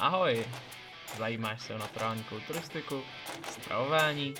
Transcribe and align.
Ahoj! 0.00 0.44
Zajímáš 1.18 1.62
se 1.62 1.74
o 1.74 1.78
naturální 1.78 2.24
kulturistiku, 2.24 3.02
stravování 3.50 4.34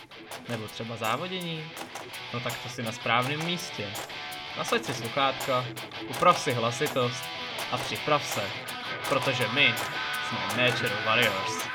nebo 0.48 0.68
třeba 0.68 0.96
závodění? 0.96 1.64
No 2.34 2.40
tak 2.40 2.62
to 2.62 2.68
si 2.68 2.82
na 2.82 2.92
správném 2.92 3.44
místě. 3.44 3.86
Nasaď 4.58 4.84
si 4.84 4.94
sluchátka, 4.94 5.64
uprav 6.08 6.38
si 6.38 6.52
hlasitost 6.52 7.24
a 7.72 7.78
připrav 7.78 8.26
se, 8.26 8.42
protože 9.08 9.48
my 9.48 9.74
jsme 10.28 10.64
Natural 10.64 11.04
Warriors. 11.06 11.68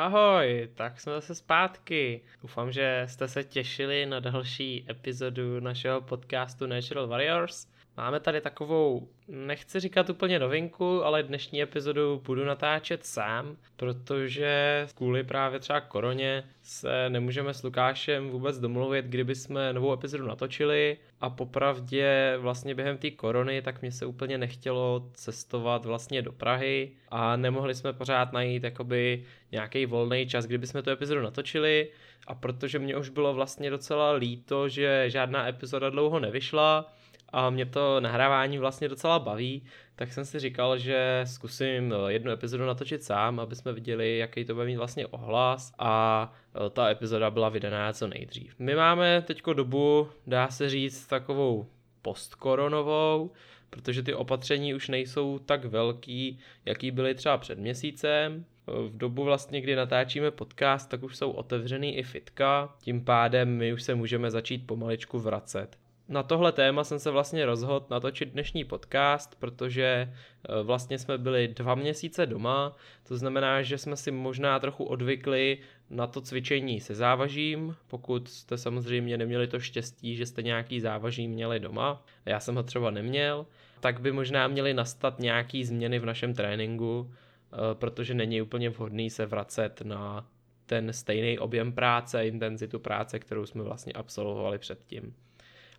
Ahoj, 0.00 0.68
tak 0.74 1.00
jsme 1.00 1.12
zase 1.12 1.34
zpátky. 1.34 2.20
Doufám, 2.42 2.72
že 2.72 3.02
jste 3.08 3.28
se 3.28 3.44
těšili 3.44 4.06
na 4.06 4.20
další 4.20 4.86
epizodu 4.90 5.60
našeho 5.60 6.00
podcastu 6.00 6.66
Natural 6.66 7.06
Warriors. 7.06 7.66
Máme 7.96 8.20
tady 8.20 8.40
takovou, 8.40 9.08
nechci 9.28 9.80
říkat 9.80 10.10
úplně 10.10 10.38
novinku, 10.38 11.04
ale 11.04 11.22
dnešní 11.22 11.62
epizodu 11.62 12.22
budu 12.24 12.44
natáčet 12.44 13.06
sám, 13.06 13.56
protože 13.76 14.86
kvůli 14.94 15.24
právě 15.24 15.60
třeba 15.60 15.80
koroně 15.80 16.44
se 16.62 17.10
nemůžeme 17.10 17.54
s 17.54 17.62
Lukášem 17.62 18.28
vůbec 18.28 18.58
domluvit, 18.58 19.04
kdyby 19.04 19.34
jsme 19.34 19.72
novou 19.72 19.92
epizodu 19.92 20.26
natočili. 20.26 20.96
A 21.20 21.30
popravdě 21.30 22.36
vlastně 22.38 22.74
během 22.74 22.98
té 22.98 23.10
korony 23.10 23.62
tak 23.62 23.82
mě 23.82 23.92
se 23.92 24.06
úplně 24.06 24.38
nechtělo 24.38 25.10
cestovat 25.14 25.84
vlastně 25.84 26.22
do 26.22 26.32
Prahy 26.32 26.92
a 27.08 27.36
nemohli 27.36 27.74
jsme 27.74 27.92
pořád 27.92 28.32
najít 28.32 28.64
jakoby 28.64 29.24
nějaký 29.52 29.86
volný 29.86 30.26
čas, 30.26 30.46
kdyby 30.46 30.66
jsme 30.66 30.82
tu 30.82 30.90
epizodu 30.90 31.22
natočili. 31.22 31.88
A 32.26 32.34
protože 32.34 32.78
mě 32.78 32.96
už 32.96 33.08
bylo 33.08 33.34
vlastně 33.34 33.70
docela 33.70 34.12
líto, 34.12 34.68
že 34.68 35.04
žádná 35.06 35.48
epizoda 35.48 35.90
dlouho 35.90 36.20
nevyšla, 36.20 36.92
a 37.32 37.50
mě 37.50 37.66
to 37.66 38.00
nahrávání 38.00 38.58
vlastně 38.58 38.88
docela 38.88 39.18
baví, 39.18 39.62
tak 39.96 40.12
jsem 40.12 40.24
si 40.24 40.38
říkal, 40.38 40.78
že 40.78 41.20
zkusím 41.24 41.92
eh, 41.92 42.12
jednu 42.12 42.32
epizodu 42.32 42.66
natočit 42.66 43.02
sám, 43.02 43.40
aby 43.40 43.56
jsme 43.56 43.72
viděli, 43.72 44.18
jaký 44.18 44.44
to 44.44 44.54
bude 44.54 44.66
mít 44.66 44.76
vlastně 44.76 45.06
ohlas 45.06 45.72
a 45.78 46.32
eh, 46.54 46.70
ta 46.70 46.90
epizoda 46.90 47.30
byla 47.30 47.48
vydaná 47.48 47.92
co 47.92 48.06
nejdřív. 48.06 48.54
My 48.58 48.74
máme 48.74 49.22
teďko 49.22 49.52
dobu, 49.52 50.08
dá 50.26 50.48
se 50.48 50.70
říct, 50.70 51.06
takovou 51.06 51.66
postkoronovou, 52.02 53.30
protože 53.70 54.02
ty 54.02 54.14
opatření 54.14 54.74
už 54.74 54.88
nejsou 54.88 55.38
tak 55.38 55.64
velký, 55.64 56.38
jaký 56.64 56.90
byly 56.90 57.14
třeba 57.14 57.38
před 57.38 57.58
měsícem. 57.58 58.44
V 58.66 58.96
dobu 58.96 59.24
vlastně, 59.24 59.60
kdy 59.60 59.76
natáčíme 59.76 60.30
podcast, 60.30 60.90
tak 60.90 61.02
už 61.02 61.16
jsou 61.16 61.30
otevřený 61.30 61.96
i 61.96 62.02
fitka, 62.02 62.74
tím 62.80 63.04
pádem 63.04 63.48
my 63.48 63.72
už 63.72 63.82
se 63.82 63.94
můžeme 63.94 64.30
začít 64.30 64.66
pomaličku 64.66 65.18
vracet 65.18 65.76
na 66.08 66.22
tohle 66.22 66.52
téma 66.52 66.84
jsem 66.84 66.98
se 66.98 67.10
vlastně 67.10 67.46
rozhodl 67.46 67.86
natočit 67.90 68.28
dnešní 68.28 68.64
podcast, 68.64 69.34
protože 69.38 69.84
eh, 69.84 70.62
vlastně 70.62 70.98
jsme 70.98 71.18
byli 71.18 71.48
dva 71.48 71.74
měsíce 71.74 72.26
doma, 72.26 72.76
to 73.08 73.16
znamená, 73.16 73.62
že 73.62 73.78
jsme 73.78 73.96
si 73.96 74.10
možná 74.10 74.58
trochu 74.58 74.84
odvykli 74.84 75.58
na 75.90 76.06
to 76.06 76.20
cvičení 76.20 76.80
se 76.80 76.94
závažím, 76.94 77.76
pokud 77.86 78.28
jste 78.28 78.58
samozřejmě 78.58 79.18
neměli 79.18 79.46
to 79.46 79.60
štěstí, 79.60 80.16
že 80.16 80.26
jste 80.26 80.42
nějaký 80.42 80.80
závaží 80.80 81.28
měli 81.28 81.60
doma, 81.60 82.04
a 82.26 82.30
já 82.30 82.40
jsem 82.40 82.54
ho 82.54 82.62
třeba 82.62 82.90
neměl, 82.90 83.46
tak 83.80 84.00
by 84.00 84.12
možná 84.12 84.48
měly 84.48 84.74
nastat 84.74 85.18
nějaký 85.18 85.64
změny 85.64 85.98
v 85.98 86.06
našem 86.06 86.34
tréninku, 86.34 87.10
eh, 87.10 87.56
protože 87.74 88.14
není 88.14 88.42
úplně 88.42 88.70
vhodný 88.70 89.10
se 89.10 89.26
vracet 89.26 89.80
na 89.84 90.26
ten 90.66 90.92
stejný 90.92 91.38
objem 91.38 91.72
práce, 91.72 92.26
intenzitu 92.26 92.78
práce, 92.78 93.18
kterou 93.18 93.46
jsme 93.46 93.62
vlastně 93.62 93.92
absolvovali 93.92 94.58
předtím. 94.58 95.14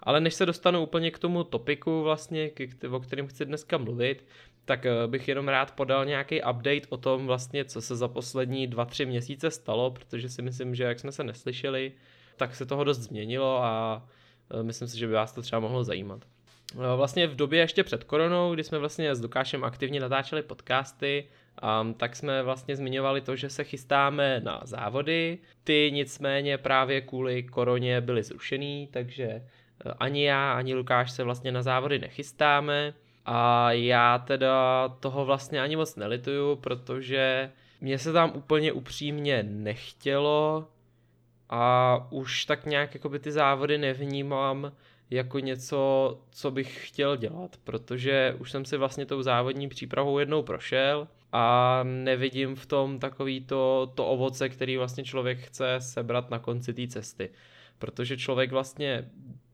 Ale 0.04 0.20
než 0.20 0.34
se 0.34 0.46
dostanu 0.46 0.84
úplně 0.84 1.12
k 1.12 1.20
tomu 1.20 1.44
topiku 1.44 2.04
vlastně, 2.04 2.52
o 2.90 3.00
kterém 3.00 3.28
chci 3.28 3.46
dneska 3.46 3.78
mluvit, 3.78 4.26
tak 4.66 4.86
eh, 4.86 5.08
bych 5.08 5.28
jenom 5.28 5.48
rád 5.48 5.72
podal 5.72 6.06
nějaký 6.06 6.42
update 6.42 6.88
o 6.90 6.98
tom 6.98 7.28
vlastně, 7.28 7.66
co 7.66 7.82
se 7.82 7.96
za 7.96 8.08
poslední 8.08 8.68
dva, 8.68 8.86
tři 8.86 9.06
měsíce 9.06 9.52
stalo, 9.52 9.92
protože 9.92 10.30
si 10.30 10.42
myslím, 10.42 10.76
že 10.76 10.84
jak 10.84 11.00
jsme 11.00 11.12
se 11.12 11.24
neslyšeli, 11.24 11.92
tak 12.38 12.56
se 12.56 12.66
toho 12.66 12.84
dost 12.84 12.98
změnilo 12.98 13.64
a 13.64 14.04
eh, 14.60 14.64
myslím 14.64 14.88
si, 14.88 14.98
že 14.98 15.08
by 15.08 15.14
vás 15.14 15.32
to 15.32 15.42
třeba 15.42 15.60
mohlo 15.60 15.84
zajímat. 15.84 16.26
Eh, 16.74 16.96
vlastně 16.96 17.28
v 17.28 17.36
době 17.36 17.60
ještě 17.60 17.84
před 17.84 18.04
koronou, 18.04 18.54
kdy 18.54 18.64
jsme 18.64 18.78
vlastně 18.78 19.16
s 19.16 19.22
Lukášem 19.22 19.64
aktivně 19.64 20.00
natáčeli 20.00 20.42
podcasty, 20.42 21.28
um, 21.82 21.94
tak 21.94 22.16
jsme 22.16 22.44
vlastně 22.44 22.76
zmiňovali 22.76 23.22
to, 23.22 23.36
že 23.36 23.50
se 23.50 23.64
chystáme 23.64 24.42
na 24.44 24.62
závody. 24.64 25.38
Ty 25.64 25.92
nicméně 25.94 26.58
právě 26.58 27.02
kvůli 27.02 27.44
koroně 27.44 28.02
byly 28.02 28.24
zrušený, 28.24 28.88
takže 28.92 29.42
ani 30.00 30.26
já, 30.26 30.54
ani 30.54 30.76
Lukáš 30.76 31.12
se 31.12 31.24
vlastně 31.24 31.52
na 31.52 31.62
závody 31.62 32.00
nechystáme 32.00 32.94
a 33.26 33.72
já 33.72 34.18
teda 34.18 34.88
toho 35.00 35.26
vlastně 35.26 35.62
ani 35.62 35.76
moc 35.76 35.96
nelituju, 35.96 36.56
protože 36.56 37.52
mě 37.82 37.98
se 37.98 38.14
tam 38.14 38.32
úplně 38.36 38.72
upřímně 38.72 39.44
nechtělo 39.44 40.68
a 41.50 41.98
už 42.12 42.46
tak 42.46 42.66
nějak 42.66 42.94
jakoby 42.94 43.20
ty 43.20 43.32
závody 43.32 43.78
nevnímám 43.78 44.72
jako 45.10 45.40
něco, 45.40 46.20
co 46.32 46.52
bych 46.52 46.88
chtěl 46.88 47.18
dělat, 47.18 47.58
protože 47.64 48.36
už 48.40 48.52
jsem 48.52 48.66
si 48.66 48.78
vlastně 48.78 49.06
tou 49.06 49.22
závodní 49.22 49.70
přípravou 49.70 50.20
jednou 50.20 50.44
prošel 50.44 51.08
a 51.32 51.80
nevidím 51.84 52.56
v 52.56 52.66
tom 52.66 53.00
takový 53.00 53.42
to, 53.42 53.92
to 53.96 54.08
ovoce, 54.08 54.50
který 54.50 54.78
vlastně 54.78 55.04
člověk 55.04 55.40
chce 55.40 55.76
sebrat 55.80 56.30
na 56.30 56.40
konci 56.40 56.74
té 56.74 56.88
cesty. 56.88 57.30
Protože 57.80 58.18
člověk 58.18 58.52
vlastně 58.52 59.10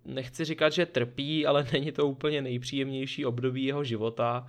nechci 0.05 0.45
říkat, 0.45 0.73
že 0.73 0.85
trpí, 0.85 1.45
ale 1.45 1.67
není 1.73 1.91
to 1.91 2.07
úplně 2.07 2.41
nejpříjemnější 2.41 3.25
období 3.25 3.66
jeho 3.66 3.83
života 3.83 4.47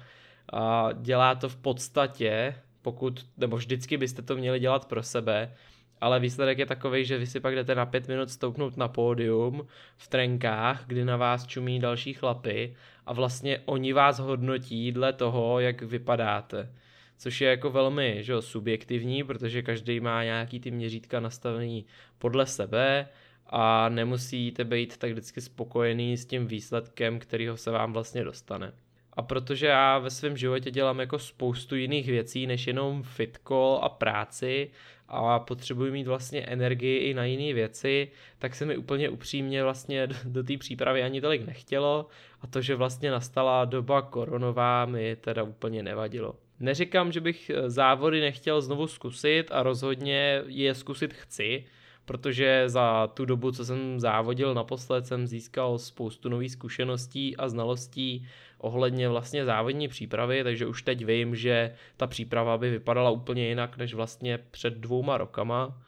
a 0.53 0.89
dělá 0.93 1.35
to 1.35 1.49
v 1.49 1.57
podstatě, 1.57 2.55
pokud, 2.83 3.27
nebo 3.37 3.57
vždycky 3.57 3.97
byste 3.97 4.23
to 4.23 4.37
měli 4.37 4.61
dělat 4.61 4.89
pro 4.89 5.03
sebe, 5.03 5.55
ale 6.01 6.21
výsledek 6.21 6.59
je 6.59 6.67
takový, 6.67 7.05
že 7.05 7.19
vy 7.19 7.27
si 7.27 7.41
pak 7.41 7.55
jdete 7.55 7.75
na 7.75 7.87
pět 7.87 8.09
minut 8.09 8.31
stoupnout 8.31 8.77
na 8.77 8.89
pódium 8.89 9.67
v 9.97 10.09
trenkách, 10.09 10.85
kdy 10.87 11.05
na 11.05 11.17
vás 11.17 11.47
čumí 11.47 11.81
další 11.81 12.15
chlapy 12.15 12.77
a 13.07 13.13
vlastně 13.13 13.61
oni 13.65 13.93
vás 13.93 14.19
hodnotí 14.19 14.93
dle 14.93 15.13
toho, 15.13 15.61
jak 15.61 15.83
vypadáte. 15.83 16.73
Což 17.19 17.41
je 17.41 17.51
jako 17.51 17.71
velmi 17.71 18.19
že, 18.21 18.43
subjektivní, 18.43 19.25
protože 19.25 19.63
každý 19.63 20.01
má 20.01 20.25
nějaký 20.25 20.61
ty 20.61 20.71
měřítka 20.71 21.21
nastavený 21.21 21.85
podle 22.19 22.47
sebe 22.47 23.09
a 23.49 23.89
nemusíte 23.89 24.65
být 24.65 24.97
tak 24.97 25.11
vždycky 25.11 25.41
spokojený 25.41 26.17
s 26.17 26.27
tím 26.27 26.47
výsledkem, 26.47 27.19
kterýho 27.19 27.57
se 27.57 27.71
vám 27.71 27.93
vlastně 27.93 28.25
dostane. 28.25 28.73
A 29.13 29.23
protože 29.23 29.67
já 29.67 29.99
ve 29.99 30.11
svém 30.11 30.37
životě 30.37 30.71
dělám 30.71 31.01
jako 31.01 31.19
spoustu 31.19 31.77
jiných 31.77 32.07
věcí, 32.07 32.47
než 32.47 32.67
jenom 32.67 33.03
fitko 33.03 33.81
a 33.83 33.89
práci 33.89 34.71
a 35.09 35.39
potřebuji 35.39 35.93
mít 35.93 36.07
vlastně 36.07 36.41
energii 36.41 36.99
i 36.99 37.15
na 37.15 37.25
jiné 37.25 37.55
věci, 37.55 38.09
tak 38.39 38.55
se 38.55 38.67
mi 38.67 38.77
úplně 38.77 39.09
upřímně 39.09 39.63
vlastně 39.63 40.07
do, 40.07 40.15
do 40.25 40.43
té 40.43 40.57
přípravy 40.57 41.03
ani 41.03 41.21
tolik 41.21 41.47
nechtělo 41.47 42.07
a 42.41 42.47
to, 42.47 42.61
že 42.61 42.75
vlastně 42.75 43.11
nastala 43.11 43.65
doba 43.65 44.03
koronová 44.03 44.87
mi 44.87 45.17
teda 45.17 45.43
úplně 45.43 45.83
nevadilo. 45.83 46.35
Neříkám, 46.61 47.13
že 47.13 47.21
bych 47.21 47.51
závody 47.67 48.21
nechtěl 48.21 48.61
znovu 48.61 48.87
zkusit 48.87 49.45
a 49.51 49.63
rozhodně 49.63 50.43
je 50.47 50.75
zkusit 50.75 51.15
chci, 51.15 51.65
protože 52.07 52.65
za 52.67 53.07
tu 53.07 53.25
dobu, 53.25 53.53
co 53.53 53.65
jsem 53.65 54.01
závodil 54.01 54.55
naposled, 54.55 55.07
jsem 55.07 55.27
získal 55.27 55.79
spoustu 55.79 56.29
nových 56.29 56.53
zkušeností 56.53 57.37
a 57.37 57.49
znalostí 57.49 58.27
ohledně 58.59 59.09
vlastně 59.09 59.45
závodní 59.45 59.89
přípravy, 59.89 60.45
takže 60.45 60.67
už 60.67 60.83
teď 60.83 61.05
vím, 61.05 61.37
že 61.37 61.75
ta 61.97 62.07
příprava 62.07 62.59
by 62.59 62.71
vypadala 62.71 63.11
úplně 63.11 63.49
jinak 63.49 63.77
než 63.77 63.95
vlastně 63.95 64.39
před 64.51 64.75
dvouma 64.75 65.19
rokama. 65.19 65.83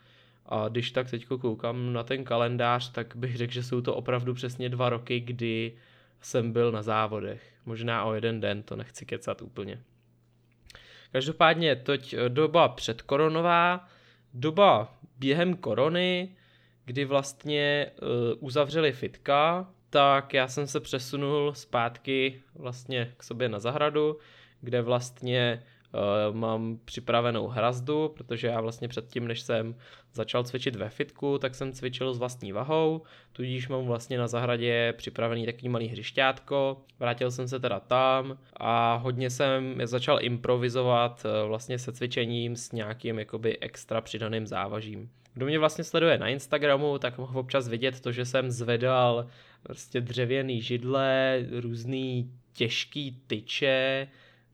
A 0.47 0.69
když 0.69 0.91
tak 0.91 1.11
teď 1.11 1.26
koukám 1.26 1.93
na 1.93 2.03
ten 2.03 2.25
kalendář, 2.25 2.93
tak 2.93 3.17
bych 3.17 3.37
řekl, 3.37 3.53
že 3.53 3.62
jsou 3.62 3.81
to 3.81 3.94
opravdu 3.94 4.35
přesně 4.35 4.69
dva 4.69 4.88
roky, 4.88 5.20
kdy 5.20 5.73
jsem 6.20 6.53
byl 6.53 6.73
na 6.73 6.82
závodech. 6.82 7.53
Možná 7.67 8.05
o 8.05 8.15
jeden 8.15 8.41
den, 8.41 8.62
to 8.62 8.76
nechci 8.76 9.06
kecat 9.06 9.43
úplně. 9.43 9.82
Každopádně 11.12 11.76
toť 11.76 12.15
doba 12.29 12.69
předkoronová, 12.69 13.88
doba 14.35 14.95
během 15.19 15.57
korony, 15.57 16.37
kdy 16.85 17.05
vlastně 17.05 17.91
uh, 18.03 18.09
uzavřeli 18.41 18.93
fitka, 18.93 19.71
tak 19.91 20.35
já 20.35 20.49
jsem 20.49 20.67
se 20.67 20.81
přesunul 20.81 21.55
zpátky 21.55 22.43
vlastně 22.55 23.15
k 23.17 23.23
sobě 23.23 23.49
na 23.49 23.59
zahradu, 23.59 24.19
kde 24.61 24.83
vlastně 24.83 25.63
mám 26.32 26.79
připravenou 26.85 27.46
hrazdu, 27.46 28.08
protože 28.17 28.46
já 28.46 28.61
vlastně 28.61 28.88
předtím, 28.88 29.29
než 29.29 29.40
jsem 29.40 29.75
začal 30.14 30.44
cvičit 30.44 30.76
ve 30.76 30.88
fitku, 30.88 31.38
tak 31.38 31.55
jsem 31.55 31.73
cvičil 31.73 32.14
s 32.14 32.19
vlastní 32.19 32.52
vahou, 32.52 33.02
tudíž 33.32 33.69
mám 33.69 33.87
vlastně 33.87 34.19
na 34.19 34.29
zahradě 34.29 34.94
připravený 34.96 35.46
takový 35.46 35.69
malý 35.69 35.87
hřišťátko. 35.87 36.76
Vrátil 36.99 37.31
jsem 37.31 37.49
se 37.49 37.61
teda 37.61 37.81
tam 37.81 38.38
a 38.56 38.94
hodně 38.94 39.31
jsem 39.31 39.81
začal 39.85 40.19
improvizovat 40.23 41.25
uh, 41.25 41.49
vlastně 41.49 41.79
se 41.79 41.93
cvičením 41.93 42.56
s 42.56 42.73
nějakým 42.73 43.19
jakoby 43.19 43.58
extra 43.58 44.00
přidaným 44.00 44.46
závažím. 44.46 45.11
Kdo 45.34 45.46
mě 45.46 45.58
vlastně 45.58 45.84
sleduje 45.84 46.19
na 46.19 46.29
Instagramu, 46.29 46.99
tak 46.99 47.19
mohl 47.19 47.38
občas 47.38 47.69
vidět 47.69 48.00
to, 48.00 48.12
že 48.12 48.25
jsem 48.25 48.50
zvedal 48.50 49.26
prostě 49.62 50.00
dřevěný 50.00 50.62
židle, 50.62 51.43
různý 51.61 52.32
těžký 52.52 53.23
tyče, 53.26 54.08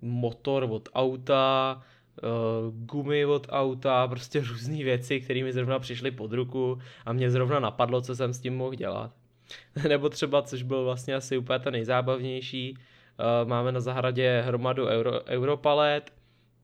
motor 0.04 0.66
od 0.70 0.88
auta, 0.94 1.82
uh, 2.22 2.74
gumy 2.74 3.24
od 3.24 3.46
auta, 3.50 4.08
prostě 4.08 4.40
různé 4.40 4.76
věci, 4.76 5.20
které 5.20 5.42
mi 5.42 5.52
zrovna 5.52 5.78
přišly 5.78 6.10
pod 6.10 6.32
ruku 6.32 6.78
a 7.06 7.12
mě 7.12 7.30
zrovna 7.30 7.60
napadlo, 7.60 8.00
co 8.00 8.16
jsem 8.16 8.32
s 8.32 8.40
tím 8.40 8.56
mohl 8.56 8.74
dělat. 8.74 9.10
Nebo 9.88 10.08
třeba, 10.08 10.42
což 10.42 10.62
byl 10.62 10.84
vlastně 10.84 11.14
asi 11.14 11.38
úplně 11.38 11.58
to 11.58 11.70
nejzábavnější, 11.70 12.74
uh, 12.74 13.48
máme 13.48 13.72
na 13.72 13.80
zahradě 13.80 14.42
hromadu 14.46 14.86
euro, 14.86 15.24
europalet, 15.24 16.12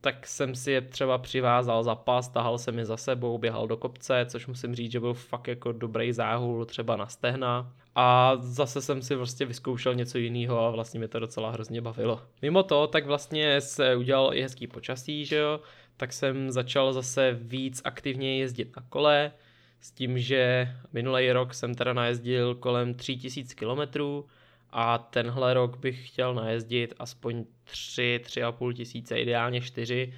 tak 0.00 0.26
jsem 0.26 0.54
si 0.54 0.70
je 0.70 0.80
třeba 0.80 1.18
přivázal 1.18 1.82
za 1.82 1.94
pas, 1.94 2.28
tahal 2.28 2.58
jsem 2.58 2.78
je 2.78 2.86
za 2.86 2.96
sebou, 2.96 3.38
běhal 3.38 3.68
do 3.68 3.76
kopce, 3.76 4.26
což 4.28 4.46
musím 4.46 4.74
říct, 4.74 4.92
že 4.92 5.00
byl 5.00 5.14
fakt 5.14 5.48
jako 5.48 5.72
dobrý 5.72 6.12
záhul 6.12 6.64
třeba 6.64 6.96
na 6.96 7.06
stehna. 7.06 7.72
A 7.94 8.36
zase 8.36 8.82
jsem 8.82 9.02
si 9.02 9.14
vlastně 9.14 9.46
vyzkoušel 9.46 9.94
něco 9.94 10.18
jiného 10.18 10.66
a 10.66 10.70
vlastně 10.70 11.00
mě 11.00 11.08
to 11.08 11.18
docela 11.18 11.50
hrozně 11.50 11.80
bavilo. 11.80 12.22
Mimo 12.42 12.62
to, 12.62 12.86
tak 12.86 13.06
vlastně 13.06 13.60
se 13.60 13.96
udělal 13.96 14.34
i 14.34 14.42
hezký 14.42 14.66
počasí, 14.66 15.24
že 15.24 15.36
jo, 15.36 15.60
tak 15.96 16.12
jsem 16.12 16.50
začal 16.50 16.92
zase 16.92 17.38
víc 17.40 17.82
aktivně 17.84 18.38
jezdit 18.38 18.76
na 18.76 18.82
kole, 18.88 19.32
s 19.80 19.90
tím, 19.90 20.18
že 20.18 20.68
minulý 20.92 21.32
rok 21.32 21.54
jsem 21.54 21.74
teda 21.74 21.92
najezdil 21.92 22.54
kolem 22.54 22.94
3000 22.94 23.54
kilometrů, 23.54 24.26
a 24.72 24.98
tenhle 24.98 25.54
rok 25.54 25.78
bych 25.78 26.08
chtěl 26.08 26.34
najezdit 26.34 26.94
aspoň 26.98 27.44
3, 27.64 28.20
3,5 28.24 28.72
tisíce, 28.72 29.20
ideálně 29.20 29.60
4. 29.60 30.12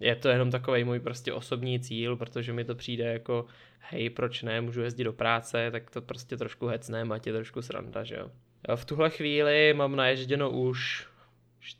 Je 0.00 0.16
to 0.16 0.28
jenom 0.28 0.50
takový 0.50 0.84
můj 0.84 1.00
prostě 1.00 1.32
osobní 1.32 1.80
cíl, 1.80 2.16
protože 2.16 2.52
mi 2.52 2.64
to 2.64 2.74
přijde 2.74 3.04
jako 3.04 3.46
hej, 3.78 4.10
proč 4.10 4.42
ne, 4.42 4.60
můžu 4.60 4.80
jezdit 4.80 5.04
do 5.04 5.12
práce, 5.12 5.70
tak 5.70 5.90
to 5.90 6.02
prostě 6.02 6.36
trošku 6.36 6.66
hecné, 6.66 7.04
má 7.04 7.18
tě 7.18 7.32
trošku 7.32 7.62
sranda, 7.62 8.04
že 8.04 8.14
jo. 8.14 8.30
V 8.76 8.84
tuhle 8.84 9.10
chvíli 9.10 9.74
mám 9.74 9.96
naježděno 9.96 10.50
už 10.50 11.06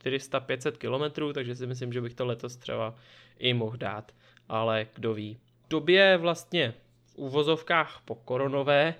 400-500 0.04 0.72
kilometrů, 0.72 1.32
takže 1.32 1.54
si 1.54 1.66
myslím, 1.66 1.92
že 1.92 2.00
bych 2.00 2.14
to 2.14 2.26
letos 2.26 2.56
třeba 2.56 2.94
i 3.38 3.54
mohl 3.54 3.76
dát, 3.76 4.12
ale 4.48 4.86
kdo 4.94 5.14
ví. 5.14 5.38
V 5.64 5.68
době 5.68 6.16
vlastně 6.16 6.74
v 7.06 7.16
úvozovkách 7.16 8.00
po 8.04 8.14
koronové, 8.14 8.94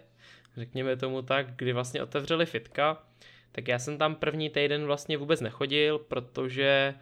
řekněme 0.57 0.97
tomu 0.97 1.23
tak, 1.23 1.47
kdy 1.57 1.73
vlastně 1.73 2.03
otevřeli 2.03 2.47
fitka, 2.47 3.03
tak 3.53 3.69
já 3.69 3.79
jsem 3.79 3.99
tam 3.99 4.15
první 4.15 4.51
týden 4.51 4.85
vlastně 4.85 5.17
vůbec 5.17 5.41
nechodil, 5.41 5.99
protože 5.99 6.95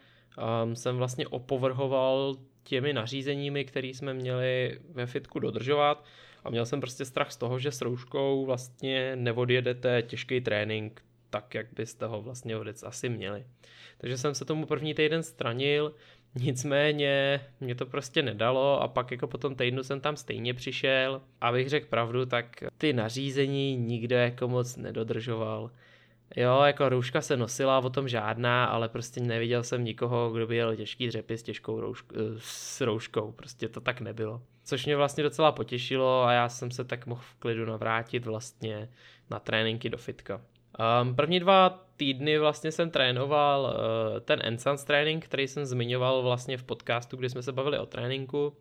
um, 0.65 0.77
jsem 0.77 0.97
vlastně 0.97 1.27
opovrhoval 1.27 2.37
těmi 2.65 2.93
nařízeními, 2.93 3.65
které 3.65 3.89
jsme 3.89 4.15
měli 4.15 4.81
ve 4.91 5.07
fitku 5.07 5.39
dodržovat 5.39 6.05
a 6.45 6.51
měl 6.51 6.67
jsem 6.67 6.81
prostě 6.81 7.05
strach 7.05 7.33
z 7.33 7.37
toho, 7.37 7.59
že 7.59 7.73
s 7.73 7.81
rouškou 7.81 8.47
vlastně 8.47 9.17
neodjedete 9.17 10.03
těžký 10.03 10.41
trénink 10.41 11.03
tak, 11.31 11.55
jak 11.55 11.67
byste 11.73 12.07
ho 12.07 12.23
vlastně 12.23 12.57
odec 12.57 12.83
asi 12.83 13.09
měli. 13.09 13.45
Takže 13.99 14.19
jsem 14.19 14.35
se 14.35 14.45
tomu 14.45 14.67
první 14.67 14.95
týden 14.95 15.23
stranil, 15.23 15.95
nicméně 16.35 17.41
mě 17.61 17.75
to 17.75 17.87
prostě 17.87 18.23
nedalo 18.23 18.83
a 18.83 18.89
pak 18.89 19.11
jako 19.11 19.27
po 19.27 19.39
tom 19.39 19.55
týdnu 19.55 19.83
jsem 19.83 20.01
tam 20.01 20.17
stejně 20.17 20.55
přišel. 20.55 21.23
Abych 21.41 21.69
řekl 21.69 21.87
pravdu, 21.87 22.27
tak 22.27 22.65
ty 22.79 22.93
nařízení 22.93 23.77
nikdo 23.77 24.17
jako 24.17 24.49
moc 24.49 24.77
nedodržoval. 24.77 25.71
Jo, 26.37 26.63
jako 26.63 26.89
rouška 26.89 27.21
se 27.21 27.37
nosila, 27.37 27.79
o 27.79 27.91
tom 27.91 28.09
žádná, 28.09 28.65
ale 28.65 28.89
prostě 28.89 29.21
neviděl 29.21 29.63
jsem 29.63 29.85
nikoho, 29.85 30.31
kdo 30.31 30.47
by 30.47 30.57
jel 30.57 30.77
těžký 30.77 31.07
dřepy 31.07 31.39
s 31.39 31.43
těžkou 31.43 31.81
roušk, 31.81 32.13
eh, 32.17 32.19
s 32.39 32.81
rouškou, 32.81 33.33
prostě 33.33 33.69
to 33.69 33.81
tak 33.81 34.01
nebylo. 34.01 34.43
Což 34.65 34.87
mě 34.87 34.97
vlastně 34.97 35.23
docela 35.23 35.53
potěšilo 35.53 36.25
a 36.25 36.33
já 36.33 36.49
jsem 36.49 36.71
se 36.71 36.85
tak 36.85 37.07
mohl 37.07 37.21
v 37.21 37.35
klidu 37.35 37.65
navrátit 37.65 38.27
vlastně 38.27 38.89
na 39.31 39.39
tréninky 39.39 39.91
do 39.91 39.99
fitka. 39.99 40.41
Um, 41.03 41.17
první 41.17 41.41
dva 41.41 41.85
týdny 41.97 42.39
vlastně 42.39 42.73
jsem 42.73 42.91
trénoval 42.91 43.63
uh, 43.63 44.21
ten 44.21 44.41
Ensigns 44.43 44.85
trénink, 44.85 45.25
který 45.25 45.49
jsem 45.49 45.65
zmiňoval 45.65 46.23
vlastně 46.23 46.57
v 46.57 46.65
podcastu, 46.65 47.17
kdy 47.17 47.31
jsme 47.31 47.43
se 47.43 47.53
bavili 47.53 47.79
o 47.79 47.87
tréninku. 47.87 48.57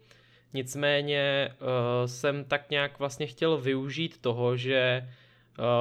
Nicméně 0.53 1.49
uh, 1.61 1.67
jsem 2.05 2.45
tak 2.45 2.69
nějak 2.69 2.99
vlastně 2.99 3.27
chtěl 3.27 3.57
využít 3.57 4.21
toho, 4.21 4.57
že 4.57 5.09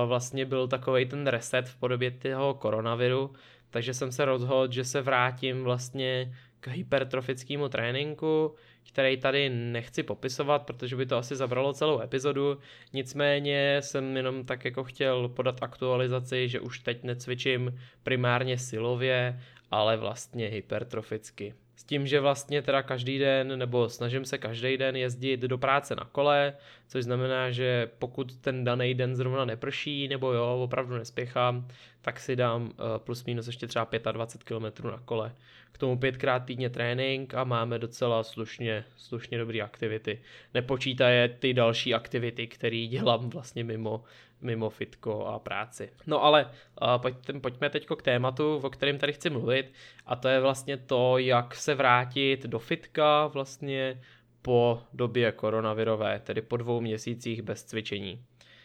vlastně 0.06 0.44
byl 0.44 0.68
takový 0.68 1.06
ten 1.06 1.26
reset 1.26 1.68
v 1.68 1.76
podobě 1.76 2.10
toho 2.10 2.54
koronaviru, 2.54 3.32
takže 3.70 3.94
jsem 3.94 4.12
se 4.12 4.24
rozhodl, 4.24 4.72
že 4.72 4.84
se 4.84 5.02
vrátím 5.02 5.64
vlastně 5.64 6.34
k 6.60 6.68
hypertrofickému 6.68 7.68
tréninku, 7.68 8.54
který 8.88 9.16
tady 9.16 9.50
nechci 9.50 10.02
popisovat, 10.02 10.58
protože 10.58 10.96
by 10.96 11.06
to 11.06 11.16
asi 11.16 11.36
zabralo 11.36 11.72
celou 11.72 12.00
epizodu, 12.00 12.58
nicméně 12.92 13.76
jsem 13.80 14.16
jenom 14.16 14.44
tak 14.44 14.64
jako 14.64 14.84
chtěl 14.84 15.28
podat 15.28 15.62
aktualizaci, 15.62 16.48
že 16.48 16.60
už 16.60 16.78
teď 16.78 17.02
necvičím 17.02 17.78
primárně 18.02 18.58
silově, 18.58 19.40
ale 19.70 19.96
vlastně 19.96 20.46
hypertroficky. 20.46 21.54
S 21.76 21.84
tím, 21.84 22.06
že 22.06 22.20
vlastně 22.20 22.62
teda 22.62 22.82
každý 22.82 23.18
den, 23.18 23.58
nebo 23.58 23.88
snažím 23.88 24.24
se 24.24 24.38
každý 24.38 24.76
den 24.76 24.96
jezdit 24.96 25.40
do 25.40 25.58
práce 25.58 25.96
na 25.96 26.04
kole, 26.04 26.54
což 26.92 27.04
znamená, 27.04 27.50
že 27.50 27.90
pokud 27.98 28.36
ten 28.36 28.64
daný 28.64 28.94
den 28.94 29.16
zrovna 29.16 29.44
neprší, 29.44 30.08
nebo 30.08 30.32
jo, 30.32 30.60
opravdu 30.64 30.94
nespěchám, 30.94 31.68
tak 32.02 32.20
si 32.20 32.36
dám 32.36 32.72
eh, 32.72 32.98
plus 32.98 33.24
minus 33.24 33.46
ještě 33.46 33.66
třeba 33.66 33.88
25 34.12 34.58
km 34.58 34.88
na 34.88 35.02
kole. 35.04 35.32
K 35.72 35.78
tomu 35.78 35.98
pětkrát 35.98 36.44
týdně 36.44 36.70
trénink 36.70 37.34
a 37.34 37.44
máme 37.44 37.78
docela 37.78 38.22
slušně, 38.22 38.84
slušně 38.96 39.38
dobré 39.38 39.60
aktivity. 39.60 40.20
Nepočítaje 40.54 41.28
ty 41.28 41.54
další 41.54 41.94
aktivity, 41.94 42.46
které 42.46 42.86
dělám 42.86 43.30
vlastně 43.30 43.64
mimo, 43.64 44.04
mimo 44.40 44.70
fitko 44.70 45.26
a 45.26 45.38
práci. 45.38 45.90
No 46.06 46.24
ale 46.24 46.50
pojďme, 46.96 47.40
pojďme 47.40 47.70
teď 47.70 47.86
k 47.86 48.02
tématu, 48.02 48.56
o 48.56 48.70
kterém 48.70 48.98
tady 48.98 49.12
chci 49.12 49.30
mluvit 49.30 49.72
a 50.06 50.16
to 50.16 50.28
je 50.28 50.40
vlastně 50.40 50.76
to, 50.76 51.18
jak 51.18 51.54
se 51.54 51.74
vrátit 51.74 52.46
do 52.46 52.58
fitka 52.58 53.26
vlastně 53.26 54.00
po 54.42 54.82
době 54.92 55.32
koronavirové, 55.32 56.20
tedy 56.24 56.42
po 56.42 56.56
dvou 56.56 56.80
měsících 56.80 57.42
bez 57.42 57.64
cvičení. 57.64 58.24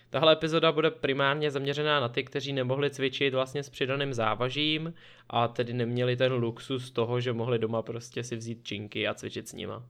Tahle 0.10 0.34
epizoda 0.34 0.72
bude 0.72 0.92
primárně 0.92 1.52
zaměřená 1.52 2.00
na 2.00 2.10
ty, 2.10 2.24
kteří 2.24 2.54
nemohli 2.54 2.90
cvičit 2.90 3.34
vlastně 3.34 3.64
s 3.64 3.70
přidaným 3.70 4.14
závažím 4.14 4.94
a 5.30 5.48
tedy 5.48 5.74
neměli 5.74 6.16
ten 6.16 6.34
luxus 6.34 6.92
toho, 6.92 7.20
že 7.20 7.34
mohli 7.34 7.60
doma 7.60 7.82
prostě 7.82 8.24
si 8.24 8.36
vzít 8.36 8.64
činky 8.64 9.08
a 9.08 9.14
cvičit 9.14 9.48
s 9.48 9.54
nima. 9.54 9.84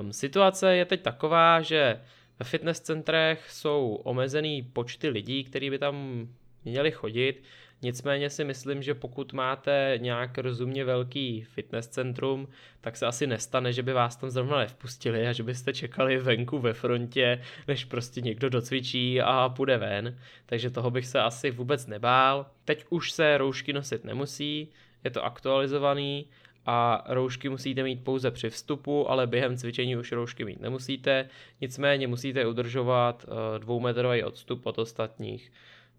Um, 0.00 0.12
situace 0.12 0.76
je 0.76 0.84
teď 0.84 1.02
taková, 1.02 1.60
že 1.60 2.00
ve 2.38 2.44
fitness 2.44 2.80
centrech 2.80 3.50
jsou 3.50 4.00
omezený 4.04 4.62
počty 4.62 5.08
lidí, 5.08 5.44
kteří 5.44 5.70
by 5.70 5.78
tam 5.78 6.26
měli 6.64 6.90
chodit, 6.90 7.42
nicméně 7.82 8.30
si 8.30 8.44
myslím, 8.44 8.82
že 8.82 8.94
pokud 8.94 9.32
máte 9.32 9.98
nějak 10.00 10.38
rozumně 10.38 10.84
velký 10.84 11.42
fitness 11.42 11.88
centrum, 11.88 12.48
tak 12.80 12.96
se 12.96 13.06
asi 13.06 13.26
nestane, 13.26 13.72
že 13.72 13.82
by 13.82 13.92
vás 13.92 14.16
tam 14.16 14.30
zrovna 14.30 14.58
nevpustili 14.58 15.26
a 15.26 15.32
že 15.32 15.42
byste 15.42 15.72
čekali 15.72 16.18
venku 16.18 16.58
ve 16.58 16.72
frontě, 16.72 17.42
než 17.68 17.84
prostě 17.84 18.20
někdo 18.20 18.50
docvičí 18.50 19.20
a 19.20 19.48
půjde 19.48 19.78
ven, 19.78 20.18
takže 20.46 20.70
toho 20.70 20.90
bych 20.90 21.06
se 21.06 21.20
asi 21.20 21.50
vůbec 21.50 21.86
nebál. 21.86 22.46
Teď 22.64 22.84
už 22.90 23.12
se 23.12 23.38
roušky 23.38 23.72
nosit 23.72 24.04
nemusí, 24.04 24.68
je 25.04 25.10
to 25.10 25.24
aktualizovaný, 25.24 26.26
a 26.66 27.04
roušky 27.08 27.48
musíte 27.48 27.82
mít 27.82 28.04
pouze 28.04 28.30
při 28.30 28.50
vstupu, 28.50 29.10
ale 29.10 29.26
během 29.26 29.56
cvičení 29.56 29.96
už 29.96 30.12
roušky 30.12 30.44
mít 30.44 30.60
nemusíte, 30.60 31.28
nicméně 31.60 32.08
musíte 32.08 32.46
udržovat 32.46 33.26
eh, 33.28 33.58
dvoumetrový 33.58 34.22
odstup 34.22 34.66
od 34.66 34.78
ostatních. 34.78 35.52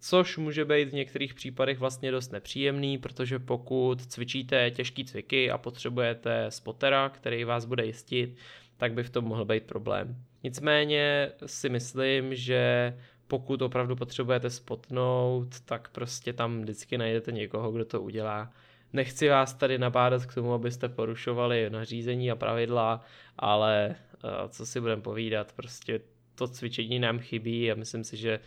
Což 0.06 0.38
může 0.38 0.66
být 0.66 0.90
v 0.90 0.94
některých 0.94 1.34
případech 1.34 1.80
vlastně 1.80 2.12
dost 2.12 2.32
nepříjemný, 2.32 2.98
protože 2.98 3.40
pokud 3.40 4.06
cvičíte 4.06 4.72
těžký 4.72 5.06
cviky 5.06 5.52
a 5.52 5.58
potřebujete 5.58 6.46
spotera, 6.50 7.10
který 7.10 7.44
vás 7.44 7.66
bude 7.66 7.86
jistit, 7.86 8.36
tak 8.78 8.94
by 8.94 9.04
v 9.04 9.10
tom 9.10 9.26
mohl 9.26 9.46
být 9.46 9.64
problém. 9.64 10.16
Nicméně 10.44 11.32
si 11.46 11.70
myslím, 11.70 12.36
že 12.36 12.94
pokud 13.28 13.62
opravdu 13.62 13.96
potřebujete 13.96 14.50
spotnout, 14.50 15.60
tak 15.60 15.90
prostě 15.90 16.34
tam 16.34 16.62
vždycky 16.62 16.98
najdete 16.98 17.32
někoho, 17.32 17.72
kdo 17.72 17.86
to 17.86 18.02
udělá 18.02 18.54
nechci 18.94 19.30
vás 19.30 19.54
tady 19.54 19.78
nabádat 19.78 20.26
k 20.26 20.34
tomu, 20.34 20.54
abyste 20.54 20.90
porušovali 20.90 21.70
nařízení 21.70 22.32
a 22.32 22.36
pravidla, 22.36 23.02
ale 23.38 23.96
uh, 24.24 24.30
co 24.50 24.66
si 24.66 24.82
budeme 24.82 25.02
povídat, 25.02 25.54
prostě 25.54 26.00
to 26.36 26.48
cvičení 26.48 27.00
nám 27.00 27.20
chybí 27.20 27.72
a 27.72 27.76
myslím 27.76 28.04
si, 28.04 28.18
že 28.18 28.40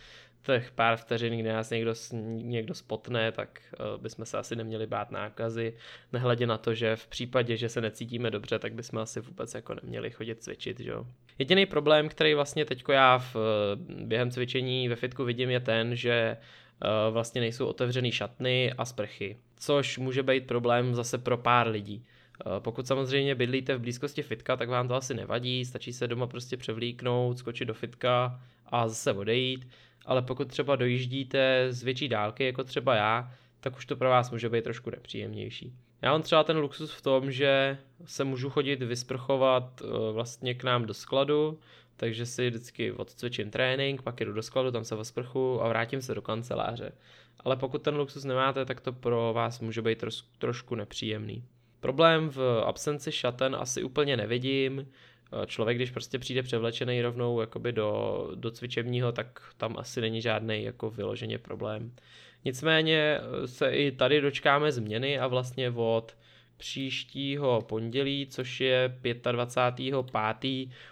těch 0.43 0.71
pár 0.71 0.97
vteřin, 0.97 1.39
kdy 1.39 1.49
nás 1.49 1.69
někdo, 1.69 1.93
někdo 2.31 2.73
spotne, 2.73 3.31
tak 3.31 3.61
uh, 3.79 4.01
bychom 4.01 4.25
se 4.25 4.37
asi 4.37 4.55
neměli 4.55 4.87
bát 4.87 5.11
nákazy, 5.11 5.73
nehledě 6.13 6.47
na 6.47 6.57
to, 6.57 6.73
že 6.73 6.95
v 6.95 7.07
případě, 7.07 7.57
že 7.57 7.69
se 7.69 7.81
necítíme 7.81 8.31
dobře, 8.31 8.59
tak 8.59 8.73
bychom 8.73 8.99
asi 8.99 9.21
vůbec 9.21 9.53
jako 9.53 9.73
neměli 9.73 10.11
chodit 10.11 10.43
cvičit, 10.43 10.79
že. 10.79 10.93
Jediný 11.39 11.65
problém, 11.65 12.09
který 12.09 12.33
vlastně 12.33 12.65
teďko 12.65 12.91
já 12.91 13.17
v, 13.17 13.35
během 14.03 14.31
cvičení 14.31 14.89
ve 14.89 14.95
fitku 14.95 15.23
vidím, 15.23 15.49
je 15.49 15.59
ten, 15.59 15.95
že 15.95 16.37
uh, 16.37 17.13
vlastně 17.13 17.41
nejsou 17.41 17.65
otevřený 17.65 18.11
šatny 18.11 18.73
a 18.77 18.85
sprchy, 18.85 19.37
což 19.57 19.97
může 19.97 20.23
být 20.23 20.47
problém 20.47 20.95
zase 20.95 21.17
pro 21.17 21.37
pár 21.37 21.67
lidí. 21.67 22.05
Pokud 22.59 22.87
samozřejmě 22.87 23.35
bydlíte 23.35 23.75
v 23.75 23.81
blízkosti 23.81 24.21
fitka, 24.21 24.57
tak 24.57 24.69
vám 24.69 24.87
to 24.87 24.95
asi 24.95 25.13
nevadí, 25.13 25.65
stačí 25.65 25.93
se 25.93 26.07
doma 26.07 26.27
prostě 26.27 26.57
převlíknout, 26.57 27.37
skočit 27.37 27.67
do 27.67 27.73
fitka 27.73 28.41
a 28.65 28.87
zase 28.87 29.13
odejít 29.13 29.67
ale 30.07 30.21
pokud 30.21 30.47
třeba 30.47 30.75
dojíždíte 30.75 31.67
z 31.69 31.83
větší 31.83 32.09
dálky, 32.09 32.45
jako 32.45 32.63
třeba 32.63 32.95
já, 32.95 33.31
tak 33.59 33.77
už 33.77 33.85
to 33.85 33.95
pro 33.95 34.09
vás 34.09 34.31
může 34.31 34.49
být 34.49 34.63
trošku 34.63 34.89
nepříjemnější. 34.89 35.73
Já 36.01 36.11
mám 36.11 36.21
třeba 36.21 36.43
ten 36.43 36.57
luxus 36.57 36.93
v 36.93 37.01
tom, 37.01 37.31
že 37.31 37.77
se 38.05 38.23
můžu 38.23 38.49
chodit 38.49 38.83
vysprchovat 38.83 39.81
eh, 39.81 40.11
vlastně 40.11 40.53
k 40.53 40.63
nám 40.63 40.85
do 40.85 40.93
skladu, 40.93 41.59
takže 41.97 42.25
si 42.25 42.49
vždycky 42.49 42.91
odcvičím 42.91 43.51
trénink, 43.51 44.01
pak 44.01 44.19
jdu 44.19 44.33
do 44.33 44.43
skladu, 44.43 44.71
tam 44.71 44.83
se 44.83 44.95
vysprchu 44.95 45.63
a 45.63 45.67
vrátím 45.67 46.01
se 46.01 46.15
do 46.15 46.21
kanceláře. 46.21 46.91
Ale 47.39 47.55
pokud 47.55 47.81
ten 47.81 47.95
luxus 47.95 48.23
nemáte, 48.23 48.65
tak 48.65 48.81
to 48.81 48.93
pro 48.93 49.33
vás 49.33 49.59
může 49.59 49.81
být 49.81 50.03
trošku 50.37 50.75
nepříjemný. 50.75 51.43
Problém 51.79 52.29
v 52.29 52.63
absenci 52.65 53.11
šaten 53.11 53.55
asi 53.59 53.83
úplně 53.83 54.17
nevidím, 54.17 54.87
člověk, 55.45 55.77
když 55.77 55.91
prostě 55.91 56.19
přijde 56.19 56.43
převlečený 56.43 57.01
rovnou 57.01 57.41
jakoby 57.41 57.71
do, 57.71 58.31
do 58.35 58.51
cvičebního, 58.51 59.11
tak 59.11 59.41
tam 59.57 59.75
asi 59.77 60.01
není 60.01 60.21
žádný 60.21 60.63
jako 60.63 60.89
vyloženě 60.89 61.37
problém. 61.37 61.91
Nicméně 62.45 63.19
eh, 63.19 63.47
se 63.47 63.69
i 63.69 63.91
tady 63.91 64.21
dočkáme 64.21 64.71
změny 64.71 65.19
a 65.19 65.27
vlastně 65.27 65.69
od 65.69 66.17
příštího 66.57 67.61
pondělí, 67.61 68.27
což 68.29 68.61
je 68.61 68.99
25. 69.31 69.93